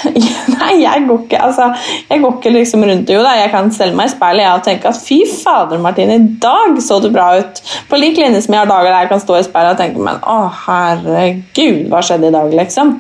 Nei, 0.02 0.72
jeg 0.82 1.04
går 1.08 1.20
ikke 1.26 1.41
altså, 1.46 1.67
jeg 2.10 2.22
går 2.24 2.38
ikke 2.38 2.54
liksom 2.56 2.86
rundt 2.88 3.12
Jo 3.13 3.22
da, 3.22 3.36
jeg 3.38 3.52
kan 3.54 3.70
stelle 3.76 3.98
meg 3.98 4.10
i 4.10 4.13
speilet 4.15 4.50
og 4.50 4.63
tenke 4.65 4.89
at 4.89 4.98
fy 4.98 5.20
fader, 5.30 5.82
Martine, 5.84 6.17
i 6.17 6.39
dag 6.41 6.80
så 6.82 6.98
du 7.04 7.10
bra 7.13 7.28
ut. 7.38 7.62
På 7.89 8.00
lik 8.00 8.17
linje 8.17 8.41
som 8.46 8.56
jeg 8.56 8.63
har 8.63 8.72
dager 8.72 8.89
der 8.89 9.06
jeg 9.06 9.12
kan 9.12 9.24
stå 9.24 9.38
i 9.38 9.46
speilet 9.46 9.76
og 9.76 9.82
tenke 9.82 10.06
men 10.08 10.22
å 10.26 10.39
herregud, 10.63 11.86
hva 11.91 12.02
skjedde 12.06 12.32
i 12.32 12.36
dag, 12.36 12.56
liksom? 12.62 12.96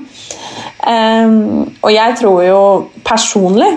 Um, 0.81 1.67
og 1.83 1.91
jeg 1.93 2.15
tror 2.17 2.39
jo 2.41 2.61
personlig 3.05 3.69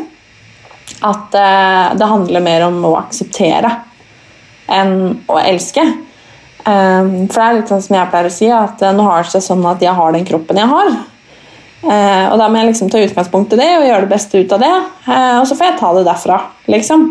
at 1.04 1.34
uh, 1.36 1.92
det 1.98 2.08
handler 2.08 2.44
mer 2.44 2.64
om 2.70 2.78
å 2.88 2.94
akseptere 3.02 3.72
enn 4.72 4.94
å 5.28 5.40
elske. 5.42 5.84
Um, 6.64 7.26
for 7.28 7.36
det 7.36 7.46
er 7.46 7.58
litt 7.58 7.72
sånn 7.72 7.82
som 7.84 7.98
jeg 7.98 8.08
pleier 8.12 8.28
å 8.30 8.32
si, 8.32 8.48
at 8.48 8.80
uh, 8.80 8.94
nå 8.96 9.04
har 9.04 9.26
det 9.26 9.34
seg 9.34 9.44
sånn 9.44 9.66
at 9.68 9.84
jeg 9.84 9.92
har 9.98 10.16
den 10.16 10.24
kroppen 10.28 10.62
jeg 10.62 10.70
har. 10.70 10.94
Uh, 11.84 12.24
og 12.30 12.38
da 12.40 12.48
må 12.48 12.62
jeg 12.62 12.70
liksom 12.70 12.88
ta 12.92 13.02
utgangspunkt 13.04 13.52
i 13.52 13.60
det 13.60 13.68
og 13.74 13.84
gjøre 13.84 14.06
det 14.06 14.12
beste 14.14 14.40
ut 14.40 14.56
av 14.56 14.64
det. 14.64 14.72
Og 15.42 15.44
så 15.50 15.58
får 15.58 15.68
jeg 15.68 15.78
ta 15.82 15.92
det 15.98 16.06
derfra, 16.08 16.40
liksom. 16.72 17.04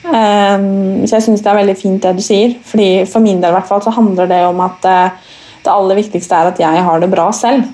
Um, 0.00 1.02
så 1.04 1.18
jeg 1.18 1.24
syns 1.26 1.42
det 1.42 1.50
er 1.50 1.58
veldig 1.58 1.76
fint 1.76 2.06
det 2.06 2.14
du 2.14 2.22
sier. 2.22 2.54
Fordi 2.62 3.02
For 3.10 3.26
min 3.26 3.42
del 3.42 3.58
hvert 3.58 3.66
fall 3.66 3.82
så 3.82 3.96
handler 3.98 4.30
det 4.30 4.44
om 4.46 4.62
at 4.62 4.86
det 4.86 5.74
aller 5.74 5.98
viktigste 5.98 6.38
er 6.38 6.52
at 6.52 6.62
jeg 6.62 6.86
har 6.86 7.02
det 7.02 7.10
bra 7.10 7.26
selv. 7.34 7.66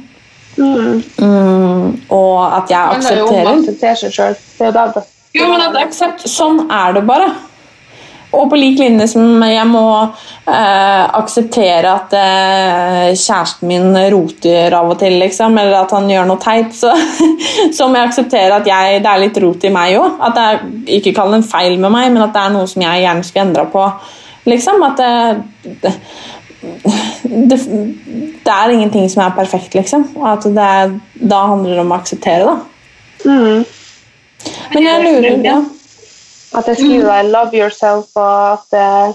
Mm. 0.57 1.97
Og 2.11 2.57
at 2.57 2.73
jeg 2.73 3.01
aksepterer 3.01 4.17
sjøl. 4.17 4.39
Det 4.59 4.71
er 4.71 4.95
det. 4.95 5.05
Jo, 5.37 5.51
men 5.51 5.61
at 5.61 5.77
aksept, 5.83 6.25
sånn 6.31 6.65
er 6.73 6.97
det 6.97 7.05
bare. 7.09 7.29
Og 8.37 8.49
på 8.51 8.59
lik 8.59 8.81
linje 8.81 9.07
som 9.13 9.41
jeg 9.47 9.65
må 9.71 9.85
eh, 10.03 11.05
akseptere 11.17 11.93
at 11.93 12.15
eh, 12.19 13.13
kjæresten 13.15 13.71
min 13.71 13.97
roter 14.13 14.75
av 14.77 14.91
og 14.93 14.99
til, 15.01 15.17
liksom, 15.23 15.57
eller 15.61 15.79
at 15.85 15.95
han 15.95 16.11
gjør 16.11 16.29
noe 16.29 16.43
teit, 16.43 16.75
så, 16.77 16.93
så 17.77 17.89
må 17.89 18.01
jeg 18.01 18.11
akseptere 18.11 18.59
at 18.59 18.69
jeg, 18.69 19.01
det 19.05 19.13
er 19.13 19.23
litt 19.23 19.41
rot 19.45 19.65
i 19.69 19.73
meg 19.73 19.97
òg. 20.01 20.21
At 20.29 20.37
det 20.37 20.47
er, 20.51 20.63
ikke 20.99 21.15
kall 21.17 21.33
det 21.33 21.43
en 21.43 21.49
feil 21.49 21.79
med 21.79 21.95
meg, 21.95 22.11
men 22.13 22.27
at 22.27 22.35
det 22.37 22.45
er 22.45 22.57
noe 22.57 22.71
som 22.71 22.85
jeg 22.85 23.05
gjerne 23.07 23.29
skulle 23.29 23.47
endra 23.49 23.67
på. 23.73 23.89
Liksom, 24.47 24.85
at 24.87 25.01
det, 25.01 25.77
det, 25.83 25.95
det, 27.51 27.59
det, 28.45 28.53
er 28.53 28.73
ingenting 28.73 29.09
som 29.11 29.23
er 29.25 29.37
perfekt, 29.37 29.75
liksom. 29.75 30.09
Og 30.17 30.27
at 30.33 30.47
det 30.47 30.65
er, 30.65 30.97
da 31.21 31.43
handler 31.53 31.77
det 31.77 31.85
om 31.85 31.95
å 31.95 32.01
akseptere, 32.01 32.47
da. 32.47 32.57
Mm. 33.27 33.65
Men 34.75 34.87
jeg 34.87 35.05
lurer 35.05 35.47
ja. 35.47 35.61
At 36.57 36.69
jeg 36.71 36.77
skriver 36.79 37.23
mm. 37.23 37.31
'love 37.33 37.57
yourself', 37.59 38.13
og 38.15 38.53
at, 38.53 38.67
jeg, 38.73 39.15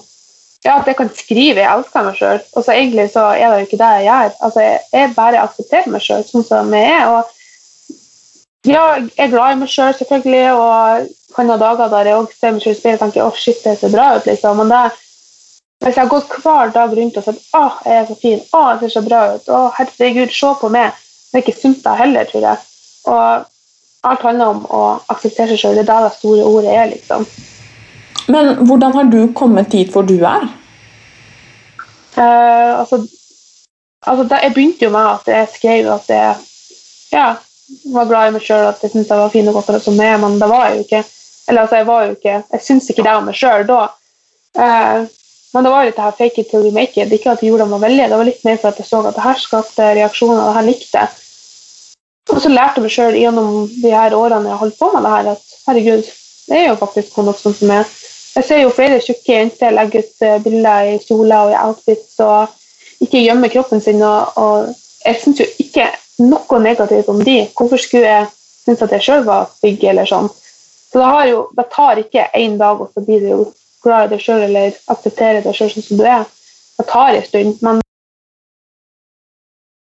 ja, 0.66 0.80
at 0.80 0.88
jeg 0.88 0.96
kan 0.96 1.10
skrive 1.16 1.62
'jeg 1.62 1.78
elsker 1.78 2.04
meg 2.04 2.16
sjøl'. 2.20 2.42
Og 2.54 2.64
så 2.64 2.72
egentlig 2.72 3.10
så 3.12 3.20
er 3.20 3.48
det 3.50 3.60
jo 3.60 3.68
ikke 3.68 3.84
det 3.84 3.92
jeg 3.98 4.08
gjør. 4.10 4.34
Altså, 4.42 4.60
jeg, 4.62 4.80
jeg 4.94 5.14
bare 5.16 5.46
aksepterer 5.46 5.94
meg 5.94 6.02
sjøl 6.02 6.26
sånn 6.28 6.48
som 6.48 6.74
jeg 6.74 6.90
er. 6.98 7.06
og 7.08 7.24
ja, 8.68 8.84
jeg 8.94 9.26
er 9.26 9.32
glad 9.32 9.56
i 9.56 9.62
meg 9.64 9.70
sjøl, 9.70 9.94
selv, 9.94 9.98
selvfølgelig, 9.98 10.52
og 10.54 11.08
kan 11.36 11.50
ha 11.50 11.58
dager 11.58 11.88
der 11.90 12.12
jeg 12.12 12.16
også 12.16 12.36
ser 12.40 12.52
meg 12.52 12.62
selv 12.62 12.76
i 12.76 12.80
speilet 12.80 13.02
og 13.02 13.06
tenker 13.06 13.24
'å, 13.24 13.32
shit, 13.36 13.64
det 13.64 13.78
ser 13.80 13.96
bra 13.96 14.18
ut', 14.18 14.28
liksom. 14.30 14.58
Men 14.58 14.70
det, 14.70 14.84
hvis 15.82 15.96
jeg 15.98 16.04
har 16.04 16.12
gått 16.12 16.34
hver 16.44 16.74
dag 16.76 16.92
rundt 16.98 17.16
og 17.18 17.24
sagt 17.26 17.56
at 17.58 17.86
jeg 17.86 18.02
er 18.02 18.10
så 18.10 18.18
fin', 18.22 18.44
'å, 18.54 18.62
jeg 18.72 18.80
ser 18.80 18.90
så 18.96 19.02
bra 19.06 19.22
ut', 19.36 19.50
'å, 19.50 19.62
herregud, 19.78 20.34
se 20.34 20.52
på 20.62 20.70
meg', 20.70 20.94
det 21.32 21.40
er 21.40 21.44
ikke 21.46 21.62
sunt, 21.62 21.84
da 21.84 21.96
heller, 21.96 22.28
tror 22.30 22.42
jeg. 22.42 22.58
Og 23.10 23.46
alt 24.04 24.26
handler 24.26 24.46
om 24.54 24.66
å 24.70 24.82
akseptere 25.10 25.54
seg 25.54 25.62
sjøl. 25.62 25.78
Det 25.80 25.86
er 25.86 25.94
der 25.94 26.08
det 26.08 26.18
store 26.18 26.46
ordet 26.46 26.74
er, 26.76 26.90
liksom. 26.92 27.26
Men 28.28 28.56
hvordan 28.68 28.94
har 28.94 29.10
du 29.10 29.22
kommet 29.34 29.72
dit 29.72 29.90
hvor 29.94 30.06
du 30.06 30.20
er? 30.20 30.46
Uh, 32.18 32.80
altså, 32.82 33.00
altså 34.06 34.24
da, 34.28 34.42
Jeg 34.44 34.54
begynte 34.54 34.86
jo 34.86 34.92
med 34.92 35.08
at 35.08 35.28
jeg 35.32 35.48
skrev 35.56 35.88
at 35.94 36.10
jeg 36.10 36.36
ja, 37.12 37.36
var 37.94 38.10
glad 38.10 38.28
i 38.28 38.36
meg 38.36 38.46
sjøl, 38.46 38.68
at 38.68 38.84
jeg 38.84 38.92
syntes 38.92 39.10
jeg 39.10 39.24
var 39.24 39.34
fin 39.34 39.48
og 39.48 39.58
godt 39.58 39.82
som 39.84 39.98
meg, 39.98 40.20
men 40.20 40.38
det 40.42 40.50
var 40.52 40.68
jeg 40.68 40.78
jo 40.78 40.86
ikke. 40.86 41.04
Eller 41.48 41.62
altså, 41.62 41.76
jeg 41.76 41.88
var 41.88 42.04
jo 42.06 42.12
ikke 42.12 42.36
Jeg 42.52 42.62
syns 42.62 42.90
ikke 42.90 43.04
det 43.04 43.16
om 43.16 43.26
meg 43.32 43.40
sjøl 43.40 43.66
da. 43.68 43.82
Uh, 44.52 45.08
men 45.54 45.66
det 45.66 45.72
var 45.74 45.88
litt 45.88 45.98
det 45.98 46.06
her 46.06 46.16
fake 46.16 46.42
it 46.42 46.50
till 46.50 46.66
you 46.66 46.72
make 46.72 46.96
it. 46.96 47.12
Ikke 47.12 47.34
at 47.34 47.42
jeg 47.44 47.52
gjorde 47.52 47.68
det 47.68 47.82
veldig, 47.82 48.06
det 48.10 48.20
var 48.20 48.28
litt 48.30 48.46
mer 48.48 48.60
for 48.62 48.72
at 48.72 48.80
jeg 48.80 48.88
så 48.88 49.02
at 49.04 49.18
det 49.18 49.26
her 49.26 49.40
skapte 49.40 49.90
reaksjoner, 49.98 50.40
og 50.40 50.48
det 50.50 50.58
her 50.60 50.68
likte 50.70 51.02
jeg. 51.02 51.18
Og 52.32 52.40
så 52.40 52.52
lærte 52.52 52.80
jeg 52.80 52.86
meg 52.86 52.94
sjøl 52.94 53.18
gjennom 53.20 53.56
de 53.68 53.92
her 53.92 54.16
årene 54.16 54.52
jeg 54.54 54.62
holdt 54.62 54.78
på 54.80 54.92
med 54.94 55.04
det 55.04 55.14
her, 55.16 55.30
at 55.34 55.56
herregud, 55.68 56.12
det 56.48 56.58
er 56.60 56.70
jo 56.70 56.80
faktisk 56.80 57.18
sånn 57.18 57.58
som 57.58 57.76
er 57.76 57.98
Jeg 58.32 58.46
ser 58.48 58.62
jo 58.62 58.72
flere 58.72 59.02
tjukke 59.04 59.34
jenter 59.34 59.74
legge 59.76 60.00
ut 60.06 60.24
eh, 60.24 60.38
bilder 60.40 60.94
i 60.94 61.00
kjoler 61.04 61.50
og 61.50 61.50
i 61.52 61.58
outfits 61.60 62.14
og 62.24 63.04
ikke 63.04 63.26
gjemme 63.26 63.50
kroppen 63.52 63.82
sin. 63.84 64.00
Og, 64.08 64.38
og 64.40 64.70
jeg 65.04 65.20
syns 65.20 65.42
jo 65.42 65.48
ikke 65.60 65.90
noe 66.24 66.60
negativt 66.64 67.10
om 67.12 67.20
de. 67.28 67.42
Hvorfor 67.58 67.82
skulle 67.82 68.08
jeg 68.08 68.30
synes 68.64 68.86
at 68.86 68.94
jeg 68.96 69.04
sjøl 69.04 69.26
var 69.28 69.50
stygg 69.58 69.84
eller 69.84 70.08
sånn? 70.08 70.32
Så 70.92 71.02
det, 71.02 71.10
jo, 71.34 71.42
det 71.58 71.68
tar 71.76 72.00
ikke 72.00 72.30
én 72.40 72.56
dag, 72.60 72.80
og 72.80 72.94
så 72.94 73.04
blir 73.04 73.20
det 73.20 73.34
jo 73.34 73.44
glad 73.84 74.08
i 74.08 74.14
deg 74.16 74.24
sjøl 74.24 74.46
eller 74.48 74.78
aksepterer 74.94 75.42
deg 75.46 75.58
sjøl 75.58 75.74
sånn 75.74 75.88
som 75.88 76.00
du 76.00 76.06
er. 76.06 76.24
Det 76.78 76.88
tar 76.90 77.18
en 77.18 77.28
stund. 77.28 77.60
Men 77.66 77.82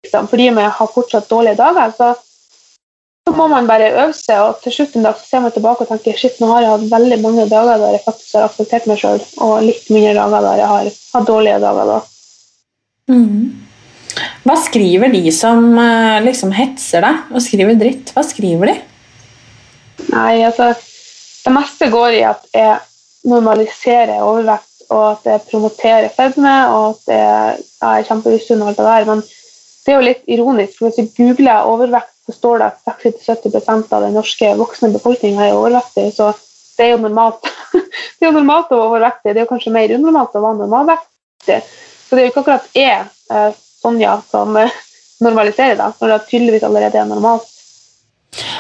liksom, 0.06 0.28
fordi 0.32 0.50
vi 0.58 0.66
har 0.80 0.96
fortsatt 0.96 1.30
dårlige 1.30 1.60
dager, 1.60 1.94
så 1.98 2.16
så 3.30 3.36
må 3.38 3.46
man 3.52 3.68
bare 3.70 3.92
øve 3.94 4.14
seg, 4.18 4.40
og 4.42 4.62
til 4.64 4.74
slutt 4.74 4.96
en 4.98 5.04
dag 5.06 5.18
så 5.20 5.28
ser 5.28 5.42
man 5.44 5.52
tilbake 5.54 5.86
og 5.86 5.90
tenker 5.92 6.18
shit, 6.18 6.40
nå 6.42 6.48
har 6.50 6.64
jeg 6.64 6.72
hatt 6.72 6.86
veldig 6.90 7.18
mange 7.22 7.44
dager 7.52 7.78
der 7.78 7.92
jeg 7.94 8.02
faktisk 8.08 8.38
har 8.38 8.46
akseptert 8.48 8.88
meg 8.90 8.98
sjøl, 8.98 9.20
og 9.46 9.68
litt 9.68 9.92
mindre 9.94 10.16
dager 10.18 10.48
der 10.48 10.62
jeg 10.64 10.70
har 10.72 10.88
hatt 11.14 11.28
dårlige 11.28 11.60
dager. 11.62 11.92
da. 11.92 12.00
Mm. 13.14 13.44
Hva 14.48 14.56
skriver 14.58 15.14
de 15.14 15.22
som 15.36 15.68
eh, 15.78 16.24
liksom 16.26 16.56
hetser 16.58 17.06
deg 17.06 17.30
og 17.30 17.46
skriver 17.46 17.78
dritt? 17.78 18.10
Hva 18.16 18.26
skriver 18.26 18.72
de? 18.72 18.76
Nei, 20.10 20.42
altså 20.48 20.72
Det 20.74 21.54
meste 21.54 21.90
går 21.94 22.18
i 22.18 22.24
at 22.32 22.50
jeg 22.56 22.78
normaliserer 23.28 24.22
overvekt, 24.24 24.86
og 24.90 25.04
at 25.12 25.26
det 25.28 25.42
promoterer 25.50 26.10
fedme, 26.14 26.56
og 26.74 26.96
at 26.96 27.12
jeg 27.14 27.60
er 27.90 28.08
kjempeusunn 28.08 28.64
og 28.64 28.72
alt 28.72 28.80
det 28.80 28.88
der. 28.88 29.10
Men 29.10 29.26
det 29.26 29.94
er 29.94 30.00
jo 30.00 30.08
litt 30.08 30.32
ironisk, 30.32 30.78
for 30.78 30.90
hvis 30.90 31.02
vi 31.02 31.28
googler 31.28 31.68
overvekt 31.70 32.16
så 32.30 32.36
står 32.38 32.60
det 32.60 32.66
at 32.66 33.04
60-70 33.04 33.94
av 33.96 34.04
den 34.06 34.14
norske 34.14 34.50
voksne 34.60 34.92
befolkninga 34.94 35.48
er 35.48 35.56
overvektig. 35.58 36.12
Så 36.14 36.28
det 36.78 36.86
er 36.86 36.92
jo 36.92 37.00
normalt 37.02 37.48
det 38.20 38.22
er 38.22 38.28
jo 38.28 38.36
normalt 38.36 38.70
å 38.70 38.78
være 38.78 38.90
overvektig. 38.90 39.32
Det 39.34 39.40
er 39.40 39.48
jo 39.48 39.50
kanskje 39.50 39.74
mer 39.74 39.94
unormalt 39.96 40.36
å 40.38 40.44
være 40.44 40.60
normalvektig. 40.60 41.58
Så 42.06 42.14
det 42.14 42.22
er 42.22 42.28
jo 42.28 42.34
ikke 42.34 42.44
akkurat 42.44 42.78
jeg, 42.78 43.08
eh, 43.34 43.50
Sonja, 43.82 44.14
som 44.30 44.60
eh, 44.62 44.78
normaliserer 45.26 45.80
det, 45.80 45.90
når 45.98 46.14
det 46.14 46.20
tydeligvis 46.30 46.68
allerede 46.70 47.02
er 47.02 47.10
normalt. 47.10 47.50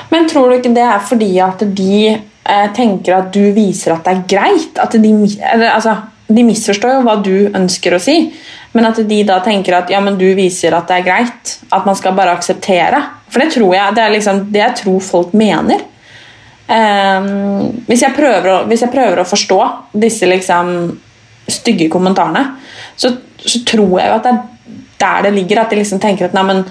Men 0.09 0.25
tror 0.31 0.49
du 0.49 0.57
ikke 0.57 0.73
det 0.73 0.87
er 0.89 1.05
fordi 1.05 1.29
at 1.45 1.61
de 1.77 2.01
tenker 2.75 3.17
at 3.17 3.33
du 3.33 3.51
viser 3.53 3.93
at 3.93 4.07
det 4.07 4.13
er 4.13 4.23
greit? 4.29 4.79
At 4.81 4.95
de, 4.97 5.11
altså, 5.69 5.95
de 6.29 6.45
misforstår 6.45 6.97
jo 6.97 7.03
hva 7.05 7.17
du 7.25 7.35
ønsker 7.57 7.95
å 7.95 8.01
si, 8.01 8.17
men 8.77 8.85
at 8.85 8.99
de 9.09 9.19
da 9.25 9.39
tenker 9.45 9.79
at 9.79 9.89
ja, 9.89 10.01
men 10.03 10.17
du 10.19 10.27
viser 10.37 10.75
at 10.77 10.89
det 10.89 10.99
er 10.99 11.07
greit. 11.07 11.55
At 11.73 11.87
man 11.89 11.97
skal 11.97 12.15
bare 12.17 12.35
akseptere. 12.37 13.01
For 13.29 13.41
det 13.41 13.53
tror 13.55 13.73
jeg 13.73 13.95
det 13.97 14.03
er 14.03 14.13
liksom 14.13 14.43
det 14.53 14.61
jeg 14.61 14.77
tror 14.83 14.99
folk 15.05 15.33
mener. 15.37 15.81
Um, 16.69 17.81
hvis, 17.87 18.03
jeg 18.05 18.13
prøver, 18.13 18.67
hvis, 18.69 18.83
jeg 18.85 18.93
prøver, 18.93 19.23
å 19.23 19.25
forstå 19.25 19.59
disse 19.97 20.27
liksom 20.29 20.73
stygge 21.49 21.87
kommentarene, 21.89 22.43
så, 22.93 23.09
så, 23.41 23.63
tror 23.65 23.95
jeg 23.97 24.11
jo 24.11 24.17
at 24.19 24.27
det 24.27 24.33
er 24.35 24.41
der 24.99 25.25
det 25.25 25.33
ligger. 25.33 25.63
At 25.63 25.73
de 25.73 25.79
liksom 25.81 26.01
tenker 26.03 26.29
at, 26.29 26.37
nei, 26.37 26.45
men, 26.45 26.61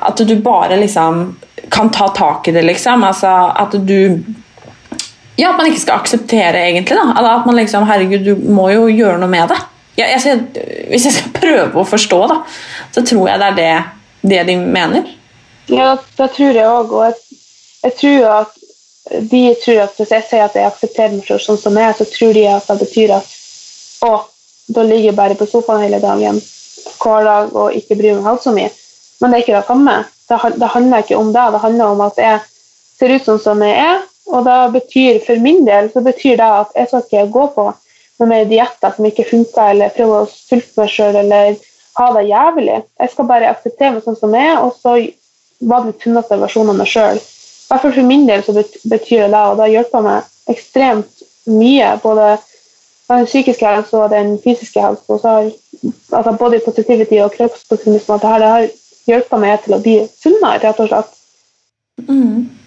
at 0.00 0.24
du 0.24 0.34
bare 0.40 0.80
liksom 0.80 1.36
kan 1.68 1.92
ta 1.92 2.08
tak 2.16 2.48
i 2.48 2.54
det, 2.56 2.64
liksom. 2.64 3.04
Altså, 3.04 3.34
at 3.52 3.76
du 3.84 4.24
Ja, 5.38 5.52
at 5.52 5.60
man 5.60 5.68
ikke 5.70 5.84
skal 5.84 6.00
akseptere, 6.02 6.64
egentlig. 6.66 6.96
da, 6.98 7.34
At 7.36 7.46
man 7.46 7.56
liksom 7.56 7.86
Herregud, 7.86 8.26
du 8.26 8.50
må 8.50 8.68
jo 8.74 8.88
gjøre 8.90 9.20
noe 9.22 9.30
med 9.30 9.52
det. 9.52 9.58
Ja, 9.98 10.08
jeg, 10.10 10.38
hvis 10.90 11.06
jeg 11.06 11.14
skal 11.14 11.34
prøve 11.42 11.82
å 11.82 11.86
forstå, 11.86 12.20
da, 12.30 12.40
så 12.94 13.04
tror 13.06 13.30
jeg 13.30 13.42
det 13.42 13.48
er 13.48 13.58
det, 13.58 13.72
det 14.34 14.44
de 14.50 14.58
mener. 14.62 15.14
Ja, 15.68 15.92
da, 16.16 16.26
tror 16.26 16.58
jeg 16.58 16.66
òg. 16.66 16.92
Og 16.92 17.06
jeg, 17.06 17.40
jeg, 17.84 17.96
tror 18.00 18.28
at 18.34 18.58
de 19.30 19.42
tror 19.62 19.82
at 19.86 19.96
hvis 20.00 20.12
jeg 20.16 20.26
sier 20.28 20.44
at 20.44 20.58
jeg 20.58 20.68
aksepterer 20.68 21.16
meg 21.16 21.46
sånn 21.46 21.60
som 21.60 21.78
jeg 21.78 21.90
er, 21.90 21.96
så 21.96 22.08
tror 22.10 22.34
de 22.36 22.44
at 22.50 22.68
det 22.68 22.78
betyr 22.82 23.14
at 23.16 23.34
å, 24.04 24.12
da 24.74 24.84
ligger 24.84 25.10
jeg 25.10 25.18
bare 25.18 25.38
på 25.38 25.48
sofaen 25.48 25.86
hele 25.86 26.00
dagen 26.02 26.42
hver 26.98 27.24
dag 27.26 27.54
og 27.56 27.74
ikke 27.76 27.96
bryr 27.98 28.18
meg 28.18 28.26
halvt 28.26 28.46
så 28.48 28.54
mye. 28.54 28.70
Men 29.18 29.30
det 29.30 29.38
er 29.38 29.44
ikke 29.44 29.56
det 29.56 29.66
samme. 29.68 29.96
Det, 30.28 30.38
det, 30.60 30.70
handler 30.74 31.04
ikke 31.04 31.18
om 31.18 31.32
det. 31.34 31.46
Det 31.54 31.62
handler 31.64 31.94
om 31.94 32.04
at 32.04 32.20
jeg 32.20 32.40
ser 32.98 33.14
ut 33.14 33.26
sånn 33.26 33.42
som 33.42 33.64
jeg 33.64 33.76
er. 33.82 34.04
Og 34.28 34.44
det 34.44 34.56
betyr, 34.74 35.20
for 35.24 35.40
min 35.40 35.64
del 35.66 35.88
så 35.92 36.02
betyr 36.04 36.36
det 36.36 36.48
at 36.62 36.74
jeg 36.76 36.90
skal 36.90 37.04
ikke 37.04 37.28
gå 37.32 37.46
på 37.54 37.68
noen 38.18 38.32
mer 38.32 38.48
dietter 38.50 38.94
som 38.94 39.06
ikke 39.08 39.26
funker, 39.28 39.72
eller 39.72 39.94
prøve 39.94 40.22
å 40.22 40.28
sulte 40.30 40.82
meg 40.82 40.92
sjøl 40.92 41.20
eller 41.22 41.56
ha 41.98 42.08
det 42.14 42.26
jævlig. 42.28 42.82
Jeg 43.00 43.12
skal 43.12 43.28
bare 43.30 43.50
akseptere 43.52 43.94
meg 43.96 44.04
sånn 44.04 44.18
som 44.18 44.34
jeg 44.36 44.50
er, 44.52 44.60
og 44.62 44.74
så 44.76 44.98
var 45.70 45.86
den 45.86 45.96
tynneste 46.02 46.38
versjonen 46.38 46.74
av 46.74 46.82
meg 46.82 46.90
sjøl. 46.90 47.22
For 47.68 48.02
min 48.04 48.26
del 48.28 48.44
så 48.44 48.54
betyr 48.56 49.26
det 49.26 49.32
det, 49.32 49.40
og 49.40 49.56
det 49.58 49.64
har 49.64 49.74
hjulpet 49.74 50.06
meg 50.06 50.52
ekstremt 50.52 51.24
mye. 51.48 51.90
Både 52.02 52.28
den 53.08 53.26
psykiske 53.28 53.66
helse 53.66 53.96
og 53.96 54.12
den 54.12 54.36
fysiske 54.44 54.82
helse. 54.82 55.04
Og 55.08 55.20
så 55.20 55.34
har, 55.34 55.50
altså 56.12 56.36
både 56.40 56.62
positivity 56.64 57.20
og 57.24 57.34
kroppspositivisme. 57.36 58.20
Det, 58.22 58.36
det 58.42 58.52
har 58.54 58.68
hjulpet 59.08 59.44
meg 59.44 59.64
til 59.64 59.76
å 59.76 59.82
bli 59.84 59.98
sunnere, 60.20 60.62
rett 60.64 60.80
og 60.84 60.90
slett. 60.92 61.14
Mm. 62.08 62.57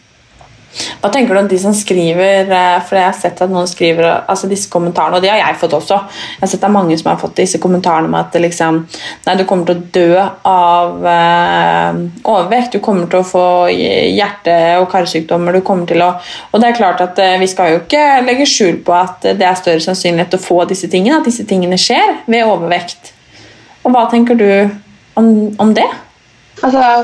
Hva 1.01 1.10
tenker 1.12 1.36
du 1.36 1.41
om 1.41 1.49
de 1.51 1.57
som 1.60 1.73
skriver 1.75 2.47
eh, 2.47 2.77
For 2.88 2.97
jeg 2.97 3.07
har 3.07 3.17
sett 3.17 3.41
at 3.43 3.51
noen 3.51 3.67
skriver 3.69 4.07
altså 4.29 4.49
disse 4.51 4.69
kommentarene, 4.71 5.17
og 5.17 5.23
det 5.23 5.31
har 5.34 5.41
jeg 5.41 5.60
fått 5.62 5.75
også. 5.77 5.97
Jeg 6.38 6.43
har 6.43 6.51
sett 6.51 6.63
det 6.63 6.69
er 6.69 6.75
mange 6.75 6.97
som 6.99 7.12
har 7.12 7.19
fått 7.21 7.38
disse 7.41 7.60
kommentarene 7.62 8.10
om 8.10 8.17
at 8.19 8.36
liksom, 8.39 8.81
nei, 9.25 9.36
du 9.39 9.45
kommer 9.49 9.67
til 9.67 9.79
å 9.79 9.86
dø 9.97 10.25
av 10.51 11.07
eh, 11.13 12.01
overvekt. 12.23 12.77
Du 12.77 12.86
kommer 12.86 13.10
til 13.12 13.21
å 13.21 13.27
få 13.27 13.45
hjerte- 13.71 14.60
og 14.81 14.89
karsykdommer. 14.93 15.57
Du 15.57 15.65
kommer 15.65 15.89
til 15.89 16.03
å 16.05 16.12
Og 16.51 16.62
det 16.62 16.71
er 16.71 16.77
klart 16.77 17.01
at 17.03 17.19
eh, 17.21 17.39
vi 17.41 17.49
skal 17.51 17.73
jo 17.73 17.81
ikke 17.84 18.03
legge 18.25 18.47
skjul 18.49 18.81
på 18.86 18.95
at 18.95 19.25
det 19.38 19.47
er 19.47 19.57
større 19.60 19.84
sannsynlighet 19.84 20.38
å 20.38 20.41
få 20.41 20.63
disse 20.69 20.89
tingene, 20.91 21.19
at 21.19 21.27
disse 21.27 21.47
tingene 21.49 21.79
skjer 21.79 22.21
ved 22.27 22.45
overvekt. 22.47 23.13
Og 23.81 23.95
hva 23.95 24.05
tenker 24.12 24.38
du 24.38 24.47
om, 25.17 25.27
om 25.60 25.73
det? 25.75 25.88
Altså 26.62 27.03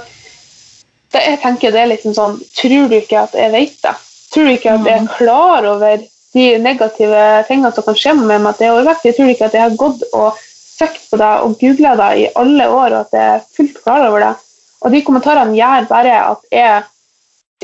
det 1.18 1.24
jeg 1.26 1.42
tenker 1.44 1.74
det 1.74 1.82
er 1.84 1.90
liksom 1.92 2.14
sånn 2.16 2.38
Tror 2.58 2.92
du 2.92 2.96
ikke 3.00 3.24
at 3.26 3.36
jeg 3.38 3.54
vet 3.54 3.80
det? 3.84 3.96
Tror 4.34 4.48
du 4.48 4.54
ikke 4.54 4.76
at 4.76 4.88
jeg 4.88 4.96
er 4.96 5.06
mm. 5.06 5.14
klar 5.18 5.68
over 5.68 6.04
de 6.36 6.48
negative 6.62 7.24
tingene 7.48 7.72
som 7.74 7.86
kan 7.86 7.98
skje 7.98 8.14
med 8.18 8.28
meg 8.30 8.52
at 8.52 8.62
jeg 8.62 8.70
er 8.70 8.76
overvektig? 8.76 9.16
Tror 9.16 9.30
du 9.30 9.34
ikke 9.34 9.48
at 9.48 9.58
jeg 9.58 9.66
har 9.66 9.80
gått 9.80 10.04
og 10.12 10.44
søkt 10.78 11.08
på 11.10 11.20
det 11.22 11.32
og 11.46 11.56
googla 11.62 11.96
deg 11.98 12.22
i 12.22 12.28
alle 12.38 12.68
år, 12.70 12.94
og 12.94 13.00
at 13.06 13.18
jeg 13.18 13.38
er 13.38 13.48
fullt 13.58 13.82
klar 13.82 14.06
over 14.10 14.26
det? 14.26 14.34
Og 14.86 14.94
de 14.94 15.02
kommentarene 15.08 15.58
gjør 15.58 15.88
bare 15.90 16.20
at 16.28 16.46
jeg 16.54 16.86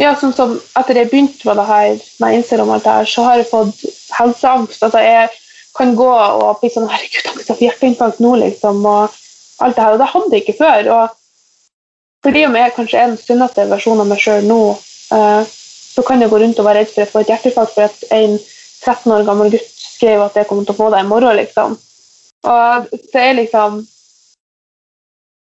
ja, 0.02 0.16
sånn 0.18 0.34
som 0.34 0.56
Etter 0.80 0.98
jeg 0.98 1.12
begynte 1.12 1.46
med 1.46 1.60
det 1.60 1.68
her 1.68 2.00
med 2.24 2.38
Instagram, 2.40 2.72
alt 2.74 2.88
det 2.88 2.96
her, 2.98 3.10
så 3.10 3.26
har 3.28 3.42
jeg 3.42 3.50
fått 3.52 3.84
helseangst. 4.18 4.82
Altså 4.82 5.04
jeg 5.04 5.28
kan 5.78 5.94
gå 5.98 6.08
og 6.10 6.62
bli 6.62 6.72
sånn 6.74 6.90
Herregud, 6.90 7.20
jeg 7.28 7.36
har 7.36 7.46
fått 7.50 7.62
hjerteinfarkt 7.62 8.24
nå, 8.24 8.32
liksom. 8.42 8.82
Og 8.90 9.20
alt 9.62 9.78
det 9.78 9.86
her. 9.86 9.94
Og 9.94 10.02
det 10.02 10.10
hadde 10.16 10.34
jeg 10.34 10.46
ikke 10.46 10.58
før. 10.64 10.90
og 10.96 11.20
fordi 12.24 12.46
om 12.48 12.56
jeg 12.56 12.74
kanskje 12.78 13.00
er 13.00 13.12
den 13.12 13.20
sunneste 13.20 13.68
versjonen 13.70 14.06
av 14.06 14.12
meg 14.12 14.22
sjøl 14.24 14.46
nå, 14.48 14.60
eh, 15.16 15.54
så 15.94 16.04
kan 16.08 16.22
jeg 16.24 16.32
gå 16.32 16.40
rundt 16.42 16.60
og 16.62 16.68
være 16.68 16.84
redd 16.84 16.94
for 16.94 17.06
å 17.06 17.12
få 17.12 17.24
et 17.24 17.34
hjertefall 17.34 17.70
for 17.70 17.88
at 17.90 18.06
en 18.16 18.38
13 18.40 19.16
år 19.16 19.26
gammel 19.28 19.52
gutt 19.54 19.74
skrev 19.80 20.24
at 20.24 20.38
jeg 20.40 20.48
kommer 20.50 20.68
til 20.68 20.76
å 20.76 20.80
få 20.80 20.92
det 20.94 21.02
i 21.04 21.10
morgen, 21.10 21.36
liksom. 21.40 21.76
Og 22.44 22.88
det 23.14 23.22
er 23.24 23.36
liksom 23.38 23.84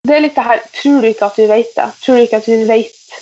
Det 0.09 0.15
er 0.17 0.23
litt 0.25 0.35
det 0.35 0.43
her 0.43 0.63
Tror 0.75 1.03
du 1.03 1.07
ikke 1.07 1.29
at 1.29 1.37
vi 1.39 1.45
vet 1.47 1.77
det? 1.77 1.85
Tror 2.03 2.17
du 2.17 2.23
ikke 2.25 2.41
at 2.41 2.49
vi 2.49 2.57
vet 2.67 3.13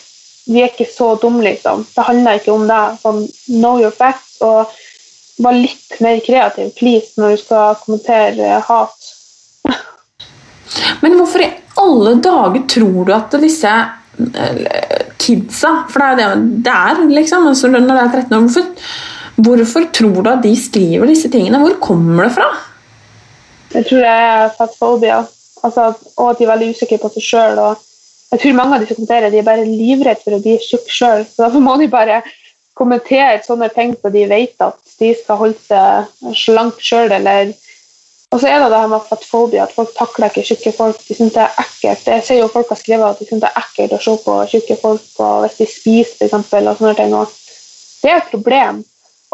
Vi 0.46 0.62
er 0.62 0.70
ikke 0.70 0.86
så 0.88 1.10
dumme, 1.20 1.42
liksom. 1.44 1.84
Det 1.92 2.06
handler 2.06 2.38
ikke 2.38 2.54
om 2.54 2.64
det. 2.70 2.82
Sånn, 3.02 3.20
know 3.58 3.80
your 3.82 3.92
facts. 3.92 4.38
og 4.40 4.70
Vær 5.42 5.52
litt 5.52 5.98
mer 6.00 6.20
kreativ, 6.24 6.70
please, 6.78 7.10
når 7.20 7.34
du 7.34 7.40
skal 7.42 7.74
kommentere 7.82 8.60
hat. 8.64 9.05
Men 11.02 11.16
hvorfor 11.18 11.44
i 11.44 11.52
alle 11.82 12.14
dager 12.24 12.64
tror 12.72 13.06
du 13.06 13.12
at 13.14 13.36
disse 13.42 13.72
eh, 13.72 15.02
kidsa 15.20 15.72
For 15.92 16.02
det 16.16 16.24
er 16.24 16.32
jo 16.32 16.40
det 16.40 16.62
det 16.66 16.76
er, 16.76 17.02
liksom. 17.18 17.48
Altså, 17.50 17.70
når 17.72 17.86
det 17.90 17.96
er 18.04 18.14
13 18.22 18.36
år, 18.36 18.46
hvorfor, 18.46 18.86
hvorfor 19.48 19.88
tror 19.92 20.22
du 20.22 20.30
at 20.30 20.44
de 20.44 20.54
skriver 20.56 21.10
disse 21.10 21.30
tingene? 21.32 21.60
Hvor 21.62 21.76
kommer 21.82 22.28
det 22.28 22.36
fra? 22.38 22.48
Jeg 23.74 23.88
tror 23.88 23.98
det 23.98 24.12
er 24.12 24.54
fatfobia, 24.56 25.18
altså, 25.66 25.92
og 26.16 26.30
at 26.30 26.38
de 26.38 26.46
er 26.46 26.52
veldig 26.54 26.70
usikre 26.72 26.98
på 27.02 27.10
seg 27.16 27.26
sjøl. 27.26 27.60
Jeg 28.32 28.40
tror 28.42 28.56
mange 28.58 28.76
av 28.76 28.82
de 28.82 28.88
som 28.88 28.98
kommenterer, 28.98 29.30
de 29.30 29.38
er 29.38 29.46
bare 29.46 29.66
livredde 29.66 30.22
for 30.24 30.36
å 30.36 30.42
bli 30.42 30.56
tjukke 30.62 30.92
sjøl. 30.92 31.26
Så 31.28 31.44
derfor 31.44 31.62
må 31.62 31.76
de 31.80 31.90
bare 31.90 32.22
kommentere 32.76 33.42
sånne 33.44 33.68
ting 33.74 33.94
så 33.96 34.12
de 34.12 34.24
vet 34.28 34.64
at 34.64 34.96
de 35.00 35.12
skal 35.16 35.40
holde 35.40 35.60
seg 35.64 36.34
slank 36.36 36.80
sjøl, 36.82 37.12
eller 37.18 37.52
og 38.34 38.40
så 38.40 38.48
er 38.50 38.58
det 38.58 38.70
det 38.72 38.80
her 38.80 38.90
med 38.90 39.04
fatfobia, 39.08 39.62
at 39.62 39.74
folk 39.74 39.92
takler 39.96 40.32
ikke 40.32 40.42
tjukke 40.48 40.72
folk. 40.76 40.98
De 41.08 41.14
synes 41.14 41.32
det 41.36 41.42
er 41.44 41.60
ekkelt. 41.62 42.08
Jeg 42.10 42.24
ser 42.26 42.40
jo 42.40 42.48
folk 42.52 42.68
har 42.68 42.80
skrevet 42.80 43.08
at 43.08 43.20
de 43.22 43.26
synes 43.28 43.44
det 43.44 43.50
er 43.52 43.60
ekkelt 43.62 43.94
å 43.94 44.00
se 44.02 44.14
på 44.24 44.34
tjukke 44.50 44.76
folk 44.80 45.20
og 45.22 45.44
hvis 45.44 45.58
de 45.60 45.66
spiser, 45.70 46.26
eksempel, 46.26 46.66
og 46.66 46.80
sånne 46.80 46.96
ting. 46.98 47.14
Og 47.14 47.30
det 48.02 48.10
er 48.10 48.18
et 48.18 48.32
problem. 48.34 48.82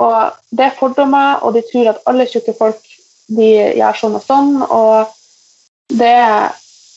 Og 0.02 0.18
det 0.52 0.66
er 0.66 0.76
fordommer, 0.78 1.40
og 1.40 1.56
de 1.56 1.64
tror 1.70 1.90
at 1.94 2.04
alle 2.12 2.28
tjukke 2.28 2.54
folk 2.58 2.94
de 3.32 3.50
gjør 3.80 3.98
sånn 4.02 4.20
og 4.20 4.26
sånn. 4.28 4.54
Og 4.68 5.16
det, 5.88 6.14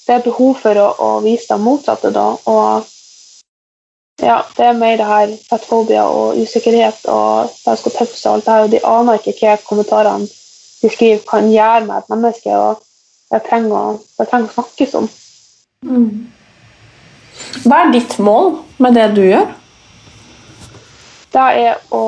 det 0.05 0.19
er 0.19 0.27
behov 0.27 0.59
for 0.67 0.83
å, 0.83 0.87
å 0.99 1.09
vise 1.23 1.47
det 1.53 1.61
motsatte, 1.63 2.11
da. 2.11 2.27
Og 2.51 2.91
ja, 4.21 4.41
det 4.57 4.67
er 4.67 4.79
mer 4.79 4.99
det 4.99 5.07
her 5.07 5.37
fatfobia 5.49 6.05
og 6.07 6.37
usikkerhet 6.39 7.07
og 7.11 7.51
det 7.65 7.73
skal 7.81 7.93
tøffe 7.97 8.15
seg 8.15 8.29
og 8.31 8.35
alt 8.37 8.45
det 8.45 8.53
her, 8.53 8.65
og 8.65 8.73
de 8.75 8.87
aner 8.87 9.19
ikke 9.19 9.39
hva 9.41 9.61
kommentarene 9.63 10.27
de 10.81 10.89
skriver, 10.91 11.23
kan 11.29 11.47
gjøre 11.51 11.85
med 11.85 11.97
et 11.97 12.11
menneske. 12.13 12.55
og 12.55 12.81
det 13.31 13.41
trenger 13.49 13.99
det 14.19 14.27
trenger 14.29 14.49
å 14.49 14.55
snakkes 14.55 14.95
om. 14.99 15.07
Mm. 15.85 16.09
Hva 17.65 17.81
er 17.83 17.93
ditt 17.93 18.17
mål 18.23 18.59
med 18.81 18.95
det 18.97 19.07
du 19.15 19.23
gjør? 19.25 19.49
Det 21.35 21.45
er 21.65 21.81
å 21.91 22.03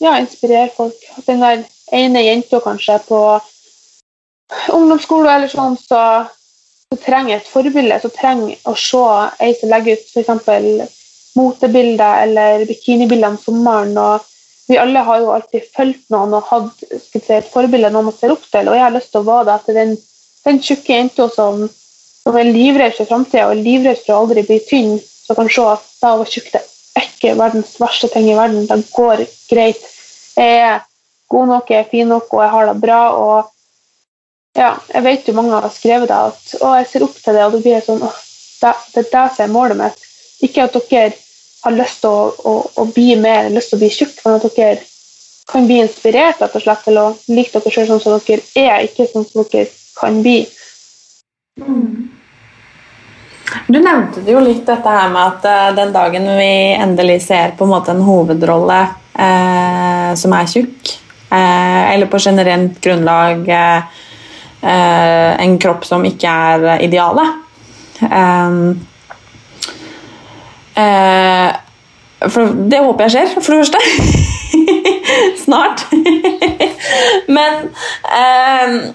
ja, 0.00 0.16
inspirere 0.18 0.72
folk. 0.74 0.96
Den 1.26 1.44
der 1.44 1.62
ene 1.94 2.24
jenta 2.24 2.60
kanskje 2.64 2.98
på 3.06 3.20
ungdomsskole 4.74 5.30
eller 5.36 5.52
sånn, 5.52 5.76
så, 5.78 6.00
så 6.88 6.98
trenger 7.04 7.36
et 7.36 7.52
forbilde. 7.52 8.00
Så 8.02 8.10
trenger 8.14 8.56
å 8.66 8.74
se 8.74 9.04
ei 9.44 9.52
som 9.60 9.70
legger 9.70 10.00
ut 10.00 10.16
f.eks. 10.16 10.96
motebilder 11.38 12.24
eller 12.24 12.66
bikinibilder 12.66 13.36
om 13.36 13.38
sommeren. 13.44 13.94
og 13.98 14.26
vi 14.70 14.78
alle 14.78 15.02
har 15.02 15.18
jo 15.18 15.32
alltid 15.34 15.66
fulgt 15.74 16.12
noen 16.14 16.36
og 16.38 16.46
hatt 16.46 16.82
si, 16.86 17.18
et 17.18 17.50
forbilde 17.50 17.90
noen 17.90 18.06
man 18.06 18.14
ser 18.14 18.30
opp 18.34 18.44
til. 18.46 18.68
Og 18.70 18.76
jeg 18.76 18.84
har 18.84 18.94
lyst 18.94 19.10
til 19.10 19.22
å 19.22 19.26
være 19.26 19.48
det 19.48 19.54
etter 19.56 19.78
den, 19.80 19.94
den 20.46 20.60
tjukke 20.62 20.94
jenta 20.94 21.26
som, 21.34 21.64
som, 22.22 22.36
er 22.38 22.50
livredd 22.50 22.94
for 22.98 23.10
framtida 23.10 23.48
og 23.50 23.62
livredd 23.64 23.98
for 24.04 24.14
å 24.14 24.20
aldri 24.24 24.44
bli 24.46 24.60
tynn, 24.68 24.92
som 25.26 25.38
kan 25.40 25.50
se 25.50 25.64
at 25.72 25.88
å 26.06 26.12
være 26.20 26.34
tjukk 26.34 26.52
det 26.54 26.62
er 26.98 27.06
ikke 27.08 27.36
verdens 27.38 27.72
verste 27.82 28.10
ting 28.12 28.28
i 28.30 28.36
verden. 28.38 28.68
Det 28.70 28.78
går 28.94 29.24
greit. 29.50 29.88
Jeg 30.38 30.60
er 30.62 30.84
god 31.30 31.50
nok, 31.50 31.72
jeg 31.72 31.84
er 31.84 31.90
fin 31.90 32.10
nok, 32.10 32.30
og 32.34 32.44
jeg 32.44 32.54
har 32.54 32.70
det 32.70 32.76
bra. 32.84 33.00
og 33.18 34.58
ja, 34.58 34.70
jeg 34.92 35.06
vet 35.06 35.28
jo 35.28 35.34
mange 35.34 35.58
har 35.58 35.74
skrevet 35.74 36.10
det, 36.10 36.20
at 36.30 36.54
å, 36.60 36.74
jeg 36.78 36.88
ser 36.90 37.06
opp 37.06 37.18
til 37.18 37.36
det, 37.36 37.44
og 37.46 37.54
da 37.54 37.60
blir 37.62 37.76
jeg 37.76 37.86
sånn 37.86 38.06
åh, 38.06 38.22
det, 38.60 38.72
det 38.94 39.02
er 39.02 39.10
det 39.12 39.26
som 39.34 39.44
er 39.46 39.52
målet 39.54 39.78
mitt. 39.78 40.06
Ikke 40.46 40.66
at 40.66 40.78
dere 40.90 41.12
har 41.64 41.76
lyst 41.76 42.00
til 42.04 42.10
å, 42.10 42.30
å, 42.30 42.54
å, 42.80 42.86
bli 42.94 43.14
mer, 43.20 43.50
lyst 43.52 43.72
til 43.72 43.78
å 43.78 43.82
bli 43.82 43.90
tjukk, 43.92 44.14
men 44.24 44.38
at 44.38 44.56
dere 44.56 44.78
kan 45.50 45.66
bli 45.66 45.80
inspirert 45.82 46.40
rett 46.40 46.54
og 46.56 46.62
slett 46.62 46.86
til 46.86 47.00
å 47.00 47.08
like 47.32 47.58
dere 47.58 47.74
sjøl 47.74 47.88
sånn 47.90 48.02
som 48.04 48.22
dere 48.26 48.46
er, 48.54 48.86
ikke 48.86 49.08
sånn 49.10 49.26
som 49.26 49.44
dere 49.50 49.68
kan 49.98 50.20
bli. 50.24 50.38
Mm. 51.60 52.08
Du 53.66 53.80
nevnte 53.82 54.22
jo 54.30 54.40
litt 54.44 54.62
dette 54.66 54.94
her 54.94 55.10
med 55.10 55.20
at 55.20 55.46
uh, 55.48 55.74
den 55.74 55.92
dagen 55.94 56.28
vi 56.38 56.52
endelig 56.78 57.20
ser 57.26 57.56
på 57.58 57.66
en 57.66 57.72
måte 57.72 57.90
en 57.92 58.04
hovedrolle 58.06 58.78
eh, 59.18 60.10
som 60.18 60.34
er 60.36 60.50
tjukk, 60.50 60.92
eh, 61.34 61.90
eller 61.94 62.06
på 62.10 62.20
generelt 62.22 62.78
grunnlag 62.82 63.50
en 64.60 65.54
kropp 65.56 65.86
som 65.88 66.02
ikke 66.04 66.28
er 66.28 66.82
idealet 66.84 67.38
Eh, 70.80 71.50
for 72.28 72.56
det 72.70 72.80
håper 72.84 73.06
jeg 73.06 73.14
skjer, 73.16 73.34
for 73.36 73.52
det 73.52 73.60
første. 73.64 73.78
Snart. 75.44 75.86
Men 77.36 77.70
eh, 78.04 78.90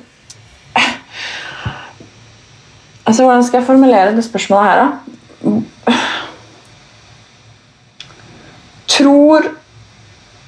Altså, 3.05 3.23
hvordan 3.23 3.43
skal 3.43 3.57
jeg 3.57 3.65
formulere 3.65 4.15
det 4.15 4.23
spørsmålet 4.23 4.69
her, 4.69 4.75
da? 4.75 4.87
Tror 8.87 9.41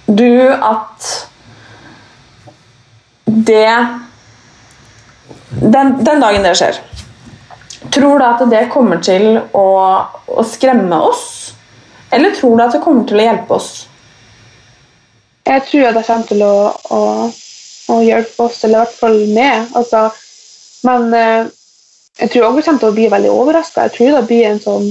du 0.08 0.40
at 0.50 1.30
det 3.26 3.88
den, 5.62 6.06
den 6.06 6.22
dagen 6.22 6.46
det 6.46 6.58
skjer 6.58 6.80
Tror 7.92 8.20
du 8.20 8.26
at 8.26 8.42
det 8.50 8.68
kommer 8.74 9.02
til 9.04 9.38
å, 9.56 9.68
å, 10.28 10.44
skremme 10.44 10.98
oss, 11.10 11.54
eller 12.12 12.34
tror 12.36 12.58
du 12.58 12.64
at 12.64 12.76
det 12.76 12.82
kommer 12.84 13.06
til 13.08 13.22
å 13.22 13.28
hjelpe 13.28 13.58
oss? 13.58 13.72
Jeg 15.48 15.64
tror 15.70 15.90
at 15.90 16.00
det 16.00 16.06
kommer 16.08 16.28
til 16.28 16.44
å, 16.44 16.56
å, 16.92 17.02
å 17.94 18.00
hjelpe 18.04 18.48
oss, 18.48 18.64
eller 18.66 18.82
i 18.82 18.84
hvert 18.84 18.98
fall 19.00 19.20
meg. 19.32 19.70
Altså, 19.80 20.08
men 20.88 21.14
eh, 21.16 21.52
jeg 22.20 22.34
tror 22.34 22.48
også 22.48 22.58
vi 22.58 22.66
kommer 22.66 22.84
til 22.84 22.90
å 22.90 22.98
bli 22.98 23.08
veldig 23.14 23.32
overraska. 23.32 23.88
Jeg 23.88 23.96
tror 23.96 24.18
det 24.18 24.26
blir 24.32 24.50
en 24.50 24.64
sånn 24.64 24.90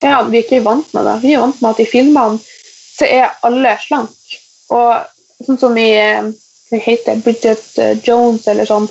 Ja, 0.00 0.22
vi 0.24 0.40
er 0.40 0.46
ikke 0.46 0.62
vant 0.64 0.94
med 0.96 1.06
det. 1.06 1.16
Vi 1.22 1.34
er 1.36 1.44
vant 1.44 1.60
med 1.60 1.70
at 1.74 1.82
i 1.84 1.88
filmene 1.88 2.40
så 2.40 3.06
er 3.06 3.34
alle 3.46 3.76
slank. 3.82 4.36
Og 4.72 5.44
sånn 5.46 5.60
som 5.60 5.78
i 5.78 5.90
eh, 6.00 6.32
Hva 6.70 6.82
heter 6.82 7.22
Bridget 7.24 7.78
eh, 7.82 7.96
Jones 8.06 8.48
eller 8.50 8.68
sånn. 8.68 8.88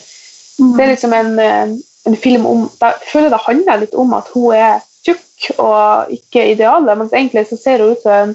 Mm. 0.59 0.73
Det 0.75 0.83
er 0.83 0.91
liksom 0.93 1.15
en 1.15 1.37
en 2.07 2.15
film 2.15 2.45
om 2.45 2.69
Jeg 2.81 3.09
føler 3.11 3.33
det 3.33 3.41
handler 3.45 3.81
litt 3.83 3.95
om 3.95 4.13
at 4.17 4.29
hun 4.33 4.55
er 4.55 4.79
tjukk 5.05 5.49
og 5.59 6.11
ikke 6.13 6.51
idealet, 6.53 6.97
mens 6.97 7.13
egentlig 7.13 7.45
så 7.49 7.57
ser 7.59 7.83
hun 7.83 7.93
ut 7.95 8.03
som 8.03 8.33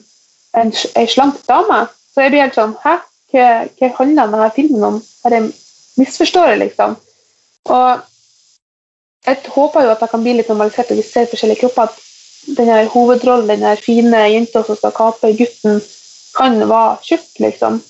en, 0.54 0.72
en, 0.72 1.08
slank 1.08 1.40
dame. 1.48 1.84
Så 2.14 2.24
jeg 2.24 2.34
blir 2.34 2.44
helt 2.44 2.58
sånn 2.58 2.76
Hæ? 2.84 2.98
Hva, 3.34 3.46
hva 3.80 3.90
handler 3.98 4.30
denne 4.30 4.50
filmen 4.54 4.88
om? 4.88 4.98
Har 5.24 5.34
jeg 5.34 5.48
misforstår 5.98 6.52
det, 6.52 6.58
liksom? 6.66 6.94
Og 7.74 8.04
jeg 9.26 9.40
håper 9.54 9.86
jo 9.86 9.94
at 9.94 10.02
det 10.04 10.10
kan 10.12 10.22
bli 10.22 10.36
litt 10.38 10.50
normalisert 10.52 10.92
og 10.92 11.00
vi 11.00 11.06
ser 11.06 11.30
forskjellige 11.30 11.64
kropper. 11.64 11.88
At 11.88 12.56
denne 12.58 12.84
hovedrollen, 12.92 13.48
denne 13.48 13.74
fine 13.80 14.20
jenta 14.28 14.62
som 14.66 14.78
skal 14.78 14.94
kape 14.94 15.32
gutten, 15.38 15.80
kan 16.36 16.58
være 16.60 16.96
tjukk, 17.06 17.28
liksom. 17.40 17.80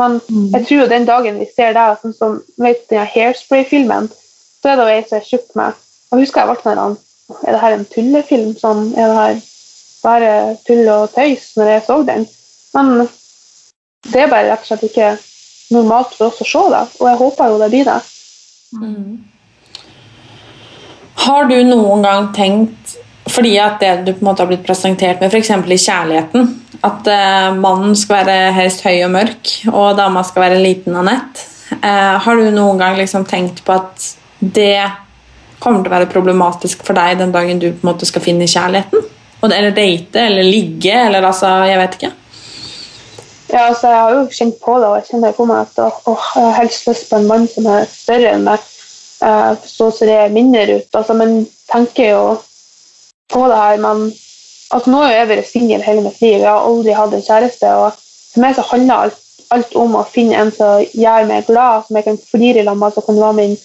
Men 0.00 0.18
mm. 0.28 0.48
jeg 0.54 0.66
tror 0.66 0.80
jo 0.80 0.88
den 0.90 1.06
dagen 1.06 1.38
vi 1.40 1.46
ser 1.54 1.74
det, 1.76 1.86
sånn 2.02 2.16
som 2.16 2.36
vet, 2.62 2.86
denne 2.90 3.06
Hairspray-filmen, 3.12 4.08
så 4.60 4.72
er 4.72 4.80
det 4.80 4.88
ei 4.92 5.04
som 5.06 5.18
er 5.18 5.24
tjukk 5.26 5.54
med 5.58 5.78
Jeg 6.10 6.24
husker 6.24 6.42
jeg 6.42 6.50
ble 6.50 6.74
sånn 6.76 6.98
Er 7.44 7.54
det 7.54 7.62
her 7.62 7.76
en 7.76 7.88
tullefilm? 7.94 8.52
Sånn, 8.58 8.84
er 8.98 9.10
det 9.10 9.18
her 9.20 9.40
bare 10.00 10.30
tull 10.66 10.88
og 10.90 11.10
tøys 11.14 11.50
når 11.56 11.74
jeg 11.74 11.82
så 11.86 11.98
den? 12.08 12.26
Men 12.74 13.08
det 14.10 14.22
er 14.22 14.32
bare 14.32 14.48
rett 14.48 14.64
og 14.64 14.70
slett 14.70 14.86
ikke 14.88 15.10
normalt 15.74 16.14
for 16.16 16.30
oss 16.30 16.40
å 16.42 16.46
se 16.48 16.62
det, 16.72 16.80
og 16.98 17.06
jeg 17.06 17.18
håper 17.20 17.52
jo 17.52 17.58
det 17.60 17.68
blir 17.70 17.86
det. 17.86 17.98
Mm. 18.80 19.10
Har 21.20 21.46
du 21.50 21.56
noen 21.68 22.02
gang 22.06 22.30
tenkt 22.34 22.96
fordi 23.30 23.52
at 23.62 23.78
det 23.82 23.90
du 24.06 24.12
på 24.14 24.24
en 24.24 24.30
måte 24.30 24.42
har 24.42 24.50
blitt 24.50 24.64
presentert 24.66 25.20
med, 25.20 25.30
f.eks. 25.30 25.52
i 25.52 25.76
kjærligheten 25.78 26.48
At 26.86 27.06
uh, 27.06 27.52
mannen 27.54 27.94
skal 27.98 28.24
være 28.24 28.54
helst 28.56 28.82
høy 28.86 29.04
og 29.04 29.12
mørk, 29.14 29.52
og 29.70 29.98
dama 29.98 30.24
skal 30.26 30.48
være 30.48 30.62
liten 30.64 30.96
og 30.96 31.04
nett. 31.06 31.44
Uh, 31.76 32.16
har 32.24 32.40
du 32.40 32.48
noen 32.50 32.80
gang 32.80 32.96
liksom 32.98 33.26
tenkt 33.28 33.62
på 33.66 33.76
at 33.76 34.09
det 34.40 34.90
kommer 35.60 35.84
til 35.84 35.92
å 35.92 35.96
være 35.98 36.10
problematisk 36.12 36.84
for 36.86 36.96
deg 36.96 37.20
den 37.20 37.34
dagen 37.34 37.60
du 37.60 37.68
på 37.70 37.84
en 37.84 37.90
måte 37.92 38.08
skal 38.08 38.24
finne 38.24 38.48
kjærligheten? 38.48 39.04
Eller 39.44 39.72
date, 39.72 40.20
eller 40.20 40.44
ligge, 40.44 40.92
eller 40.92 41.24
altså 41.24 41.48
Jeg 41.68 41.78
vet 41.80 41.94
ikke. 41.96 42.10
Ja, 43.50 43.62
altså, 43.66 43.88
jeg 43.88 44.00
har 44.00 44.12
jo 44.14 44.26
kjent 44.30 44.58
på 44.62 44.74
det, 44.78 44.88
og 44.88 44.98
jeg 44.98 45.06
kjenner 45.08 45.32
på 45.34 45.46
meg 45.48 45.64
at 45.64 45.80
åh, 45.82 46.26
jeg 46.36 46.44
har 46.44 46.58
helst 46.60 46.86
lyst 46.86 47.08
på 47.10 47.18
en 47.18 47.26
mann 47.26 47.48
som 47.50 47.66
er 47.66 47.88
større 47.90 48.34
enn 48.36 48.44
meg. 48.46 48.68
Så 49.66 49.90
ser 49.96 50.12
jeg 50.12 50.34
mindre 50.36 50.76
ut. 50.76 50.86
Altså, 50.94 51.16
men 51.18 51.42
tenker 51.72 52.12
jo 52.12 52.22
på 53.32 53.46
det 53.50 53.56
her 53.56 53.80
men 53.82 54.06
altså, 54.70 54.90
Nå 54.90 55.02
har 55.02 55.12
jeg 55.14 55.30
vært 55.32 55.50
singel 55.50 55.82
hele 55.86 56.04
mitt 56.04 56.20
liv, 56.22 56.38
jeg 56.38 56.48
har 56.48 56.68
aldri 56.68 56.94
hatt 56.94 57.16
en 57.16 57.26
kjæreste. 57.26 57.74
og 57.74 57.98
For 58.34 58.44
meg 58.44 58.56
så 58.56 58.66
handler 58.70 59.06
alt, 59.06 59.18
alt 59.50 59.76
om 59.78 59.98
å 59.98 60.06
finne 60.06 60.38
en 60.38 60.54
som 60.54 60.84
gjør 60.94 61.26
meg 61.30 61.50
glad, 61.50 61.86
som 61.86 61.98
jeg 61.98 62.06
kan 62.06 62.22
flire 62.30 62.64
sammen 62.64 62.84
med, 62.84 62.94
som 62.94 63.06
kan 63.08 63.22
være 63.24 63.38
min 63.40 63.56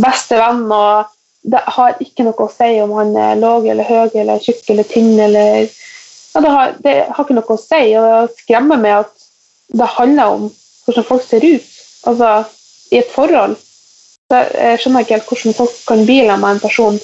beste 0.00 0.38
venn. 0.38 0.64
og 0.72 1.06
Det 1.42 1.62
har 1.76 2.00
ikke 2.02 2.26
noe 2.26 2.46
å 2.46 2.52
si 2.52 2.70
om 2.82 2.94
han 2.98 3.14
er 3.16 3.40
lav 3.40 3.66
eller 3.66 3.86
høy 3.88 4.14
eller 4.14 4.42
tjukk 4.42 4.70
eller 4.74 4.88
tynn. 4.88 5.14
eller 5.20 5.68
ja, 5.68 6.40
det, 6.40 6.50
har, 6.50 6.74
det 6.84 6.96
har 7.08 7.24
ikke 7.24 7.38
noe 7.38 7.56
å 7.56 7.62
si. 7.62 7.82
og 7.98 8.08
Det 8.08 8.42
skremmer 8.44 8.82
meg 8.82 9.00
at 9.04 9.14
det 9.68 9.94
handler 9.98 10.36
om 10.36 10.50
hvordan 10.86 11.04
folk 11.04 11.24
ser 11.26 11.44
ut. 11.44 11.74
Altså, 12.08 12.44
i 12.90 13.02
et 13.02 13.10
forhold. 13.12 13.56
Så 14.28 14.40
jeg 14.54 14.80
skjønner 14.80 15.04
ikke 15.04 15.16
helt 15.16 15.30
hvordan 15.30 15.56
folk 15.56 15.78
kan 15.88 16.04
bile 16.08 16.36
med 16.40 16.56
en 16.56 16.62
person 16.62 16.98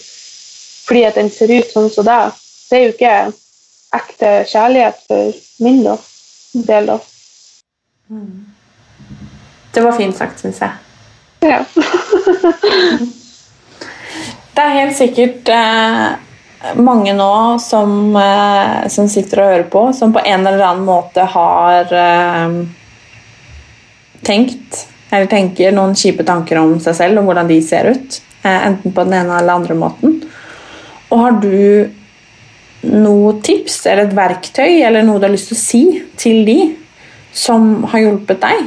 fordi 0.84 1.04
at 1.08 1.16
den 1.16 1.30
ser 1.32 1.48
ut 1.48 1.70
sånn 1.72 1.88
som 1.92 2.04
det. 2.04 2.20
Det 2.68 2.76
er 2.76 2.82
jo 2.82 2.92
ikke 2.92 3.12
ekte 3.96 4.32
kjærlighet 4.50 4.98
for 5.08 5.38
min 5.64 5.80
del. 6.68 6.90
da. 6.90 6.98
Mm. 8.12 8.44
Det 9.74 9.82
var 9.82 9.96
fint 9.96 10.16
sagt, 10.16 10.42
syns 10.44 10.60
jeg. 10.60 10.83
Ja. 11.40 11.64
det 14.54 14.62
er 14.62 14.78
helt 14.78 14.96
sikkert 14.96 15.48
eh, 15.52 16.06
mange 16.80 17.12
nå 17.16 17.58
som, 17.58 18.16
eh, 18.16 18.88
som, 18.88 19.08
sitter 19.08 19.42
og 19.42 19.50
hører 19.52 19.68
på, 19.72 19.84
som 19.92 20.12
på 20.14 20.22
en 20.24 20.46
eller 20.46 20.64
annen 20.64 20.86
måte 20.88 21.26
har 21.34 21.92
eh, 21.92 22.58
tenkt 24.24 24.86
eller 25.10 25.26
tenker 25.30 25.74
noen 25.74 25.94
kjipe 25.94 26.24
tanker 26.26 26.58
om 26.58 26.78
seg 26.82 26.96
selv 26.98 27.20
og 27.20 27.28
hvordan 27.28 27.50
de 27.50 27.58
ser 27.62 27.92
ut. 27.92 28.22
Eh, 28.42 28.66
enten 28.66 28.92
på 28.92 29.04
den 29.04 29.18
ene 29.20 29.38
eller 29.38 29.60
andre 29.60 29.76
måten. 29.78 30.16
Og 31.10 31.20
har 31.20 31.36
du 31.42 31.90
noe 32.84 33.34
tips 33.44 33.84
eller 33.86 34.08
et 34.08 34.16
verktøy 34.16 34.80
eller 34.84 35.04
noe 35.06 35.20
du 35.20 35.28
har 35.28 35.32
lyst 35.32 35.52
til 35.52 35.56
å 35.56 35.62
si 35.62 35.82
til 36.20 36.42
de 36.48 36.58
som 37.34 37.84
har 37.92 38.04
hjulpet 38.04 38.42
deg? 38.42 38.66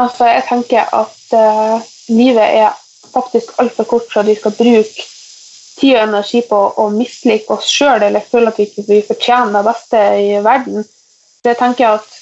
Altså, 0.00 0.28
jeg 0.30 0.46
tenker 0.48 0.94
at 0.96 1.19
uh, 1.36 1.80
livet 2.08 2.60
er 2.62 2.76
faktisk 3.10 3.56
altfor 3.62 3.88
kort 3.90 4.16
at 4.16 4.28
vi 4.28 4.36
skal 4.38 4.54
bruke 4.54 5.06
tid 5.80 5.96
og 5.96 6.02
energi 6.02 6.42
på 6.46 6.58
å 6.82 6.88
mislike 6.92 7.54
oss 7.56 7.68
sjøl 7.70 8.02
eller 8.04 8.24
føle 8.26 8.52
at 8.52 8.58
vi 8.60 8.68
ikke 8.68 9.02
fortjener 9.08 9.56
det 9.56 9.66
beste 9.70 10.02
i 10.20 10.32
verden. 10.44 10.84
Så 10.84 11.52
jeg 11.52 11.58
tenker 11.60 11.96
at 11.96 12.18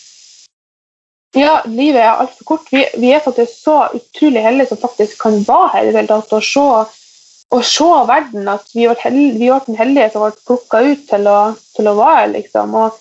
ja, 1.37 1.59
livet 1.67 2.01
er 2.01 2.23
altfor 2.23 2.47
kort. 2.53 2.71
Vi, 2.73 2.85
vi, 2.97 3.11
er 3.13 3.25
faktisk 3.25 3.53
så 3.65 3.81
utrolig 3.95 4.43
heldige 4.43 4.71
som 4.71 4.81
faktisk 4.81 5.19
kan 5.23 5.37
være 5.45 5.73
her 5.75 5.83
i 5.83 5.91
det 5.91 6.01
hele 6.01 6.09
tatt 6.15 6.33
og 6.39 7.65
se, 7.65 7.91
verden. 8.09 8.49
At 8.49 8.71
vi 8.75 8.87
ble 8.89 9.59
den 9.67 9.77
heldige 9.77 10.13
som 10.15 10.25
ble 10.25 10.47
plukka 10.47 10.81
ut 10.87 11.05
til 11.11 11.29
å, 11.29 11.41
til 11.77 11.91
å 11.91 11.97
være 11.99 12.31
liksom. 12.39 12.79
Og 12.79 12.97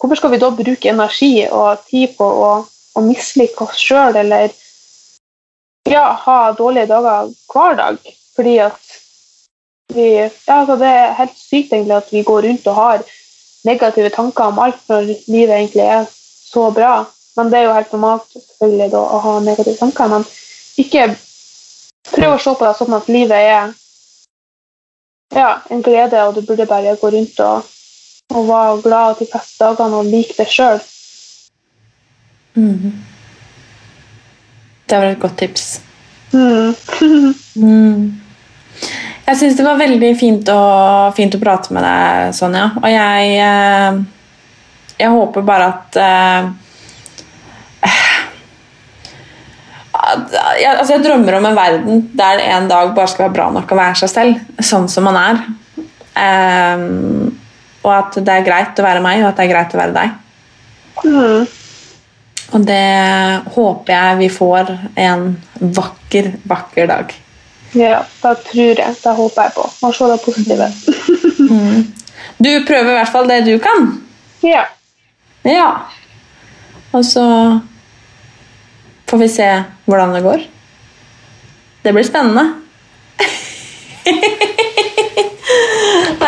hvorfor 0.00 0.20
skal 0.20 0.34
vi 0.34 0.42
da 0.42 0.50
bruke 0.58 0.92
energi 0.92 1.32
og 1.48 1.86
tid 1.88 2.16
på 2.18 2.28
å, 2.44 2.50
å 2.96 3.04
mislike 3.06 3.64
oss 3.64 3.80
sjøl 3.80 4.18
eller 4.20 4.52
ja, 5.88 6.12
ha 6.24 6.38
dårlige 6.58 6.90
dager 6.90 7.30
hver 7.52 7.76
dag? 7.76 7.98
Fordi 8.36 8.58
at 8.58 8.80
vi, 9.94 10.06
ja, 10.16 10.28
altså 10.60 10.76
det 10.76 10.90
er 10.90 11.16
helt 11.18 11.38
sykt 11.38 11.72
egentlig 11.72 11.96
at 11.96 12.12
vi 12.12 12.22
går 12.22 12.46
rundt 12.46 12.66
og 12.66 12.74
har 12.74 13.02
negative 13.64 14.10
tanker 14.14 14.44
om 14.44 14.58
alt 14.58 14.88
når 14.88 15.08
livet 15.26 15.56
egentlig 15.56 15.82
er 15.82 16.06
så 16.52 16.70
bra. 16.70 17.04
Men 17.36 17.50
det 17.50 17.58
er 17.58 17.66
jo 17.68 17.74
helt 17.74 17.92
normalt 17.92 18.30
selvfølgelig 18.34 18.90
da, 18.92 19.00
å 19.00 19.18
ha 19.24 19.34
negative 19.44 19.76
tanker. 19.80 20.08
Men 20.12 20.24
ikke 20.80 21.08
prøv 22.10 22.34
å 22.34 22.40
se 22.42 22.54
på 22.54 22.66
det 22.66 22.76
sånn 22.78 22.96
at 22.96 23.10
livet 23.12 23.36
er 23.36 23.74
ja, 25.34 25.50
en 25.70 25.82
glede, 25.82 26.24
og 26.26 26.34
du 26.34 26.42
burde 26.42 26.66
bare 26.66 26.96
gå 26.98 27.12
rundt 27.14 27.38
og, 27.46 27.68
og 28.34 28.48
være 28.48 28.80
glad 28.82 29.20
de 29.20 29.28
fleste 29.30 29.62
dagene 29.62 30.00
og 30.00 30.10
like 30.10 30.34
det 30.38 30.48
sjøl. 30.50 30.80
Mm. 32.58 32.98
Det 34.90 34.98
var 34.98 35.12
et 35.12 35.22
godt 35.22 35.36
tips. 35.38 35.68
Mm. 36.32 36.74
mm. 37.62 38.20
Jeg 39.30 39.38
syns 39.38 39.58
det 39.58 39.66
var 39.66 39.78
veldig 39.78 40.08
fint 40.18 40.48
å, 40.50 40.62
fint 41.14 41.34
å, 41.36 41.42
prate 41.42 41.74
med 41.74 41.84
deg, 41.86 42.32
Sonja. 42.34 42.64
Og 42.80 42.88
jeg, 42.90 43.36
eh, 43.44 44.00
jeg 44.98 45.12
håper 45.14 45.46
bare 45.46 45.68
at 45.70 45.98
uh, 46.00 46.48
jeg, 50.58 50.72
altså 50.72 50.96
jeg 50.96 51.04
drømmer 51.04 51.38
om 51.38 51.46
en 51.50 51.58
verden 51.58 52.02
der 52.18 52.40
det 52.40 52.48
en 52.56 52.66
dag 52.70 52.90
bare 52.96 53.12
skal 53.12 53.28
være 53.28 53.36
bra 53.36 53.46
nok 53.54 53.70
å 53.70 53.78
være 53.78 54.00
seg 54.02 54.12
selv, 54.14 54.42
sånn 54.58 54.90
som 54.90 55.06
man 55.06 55.20
er. 55.20 55.40
Um, 56.20 57.30
og 57.84 57.92
at 57.94 58.18
det 58.18 58.34
er 58.34 58.44
greit 58.44 58.82
å 58.82 58.84
være 58.84 59.04
meg, 59.04 59.22
og 59.22 59.30
at 59.30 59.38
det 59.38 59.46
er 59.46 59.54
greit 59.54 59.76
å 59.76 59.80
være 59.80 59.96
deg. 59.96 60.18
Mm. 61.06 61.59
Og 62.50 62.66
det 62.66 63.42
håper 63.54 63.92
jeg 63.94 64.18
vi 64.18 64.28
får 64.32 64.72
en 64.98 65.26
vakker, 65.60 66.32
vakker 66.50 66.88
dag. 66.90 67.12
Ja, 67.78 68.02
det 68.22 68.34
tror 68.48 68.80
jeg. 68.82 68.94
Det 69.02 69.14
håper 69.16 69.46
jeg 69.46 69.54
på. 69.54 69.66
Må 69.82 69.92
se 69.94 70.08
det 70.10 70.20
positive. 70.24 70.70
mm. 71.50 71.84
Du 72.42 72.50
prøver 72.66 72.90
i 72.90 72.96
hvert 72.98 73.12
fall 73.12 73.28
det 73.30 73.44
du 73.46 73.54
kan. 73.62 73.90
Ja. 74.42 74.64
Ja. 75.46 75.70
Og 76.90 77.04
så 77.06 77.24
får 79.06 79.22
vi 79.22 79.28
se 79.30 79.50
hvordan 79.86 80.16
det 80.16 80.24
går. 80.26 80.42
Det 81.84 81.94
blir 81.94 82.04
spennende. 82.04 82.59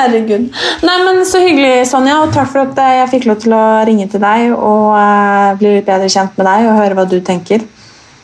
Herregud. 0.02 0.48
Nei, 0.82 0.96
men 1.06 1.22
Så 1.28 1.42
hyggelig, 1.42 1.86
Sonja. 1.90 2.18
Og 2.24 2.34
takk 2.34 2.50
for 2.52 2.66
at 2.66 2.82
jeg 2.98 3.12
fikk 3.14 3.28
lov 3.30 3.38
til 3.44 3.54
å 3.56 3.62
ringe 3.88 4.08
til 4.10 4.22
deg 4.22 4.50
og 4.56 4.90
uh, 4.96 5.54
bli 5.60 5.76
litt 5.78 5.88
bedre 5.88 6.10
kjent 6.12 6.34
med 6.38 6.48
deg 6.48 6.66
og 6.68 6.80
høre 6.80 6.98
hva 6.98 7.06
du 7.08 7.20
tenker. 7.24 7.64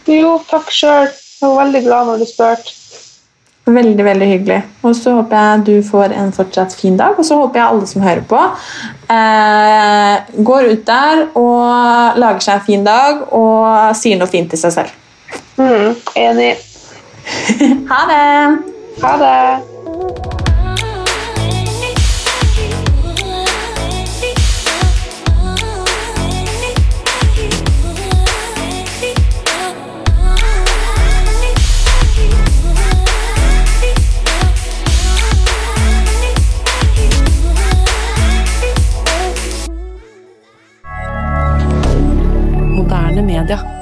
Jo, 0.09 0.39
takk 0.51 0.73
sjøl. 0.75 1.09
Jeg 1.39 1.47
var 1.47 1.65
veldig 1.65 1.85
glad 1.87 2.11
når 2.11 2.23
du 2.25 2.29
spurte. 2.29 2.75
Veldig 3.69 4.05
veldig 4.05 4.27
hyggelig. 4.27 4.63
Og 4.83 4.95
så 4.97 5.13
håper 5.19 5.37
jeg 5.37 5.65
du 5.67 5.75
får 5.85 6.15
en 6.17 6.33
fortsatt 6.33 6.73
fin 6.75 6.97
dag. 6.97 7.19
Og 7.19 7.27
så 7.27 7.37
håper 7.37 7.61
jeg 7.61 7.69
alle 7.69 7.91
som 7.91 8.03
hører 8.03 8.25
på, 8.31 8.41
eh, 9.13 10.15
går 10.51 10.71
ut 10.73 10.87
der 10.87 11.27
og 11.35 12.19
lager 12.19 12.41
seg 12.41 12.55
en 12.55 12.67
fin 12.71 12.85
dag 12.85 13.23
og 13.29 13.95
sier 13.97 14.19
noe 14.19 14.31
fint 14.33 14.51
til 14.51 14.59
seg 14.65 14.73
selv. 14.73 14.97
Mm, 15.59 15.95
enig. 16.17 16.57
ha 17.93 18.03
det. 18.09 18.59
Ha 19.05 19.17
det. 19.21 20.38
moderne 43.23 43.43
media. 43.43 43.78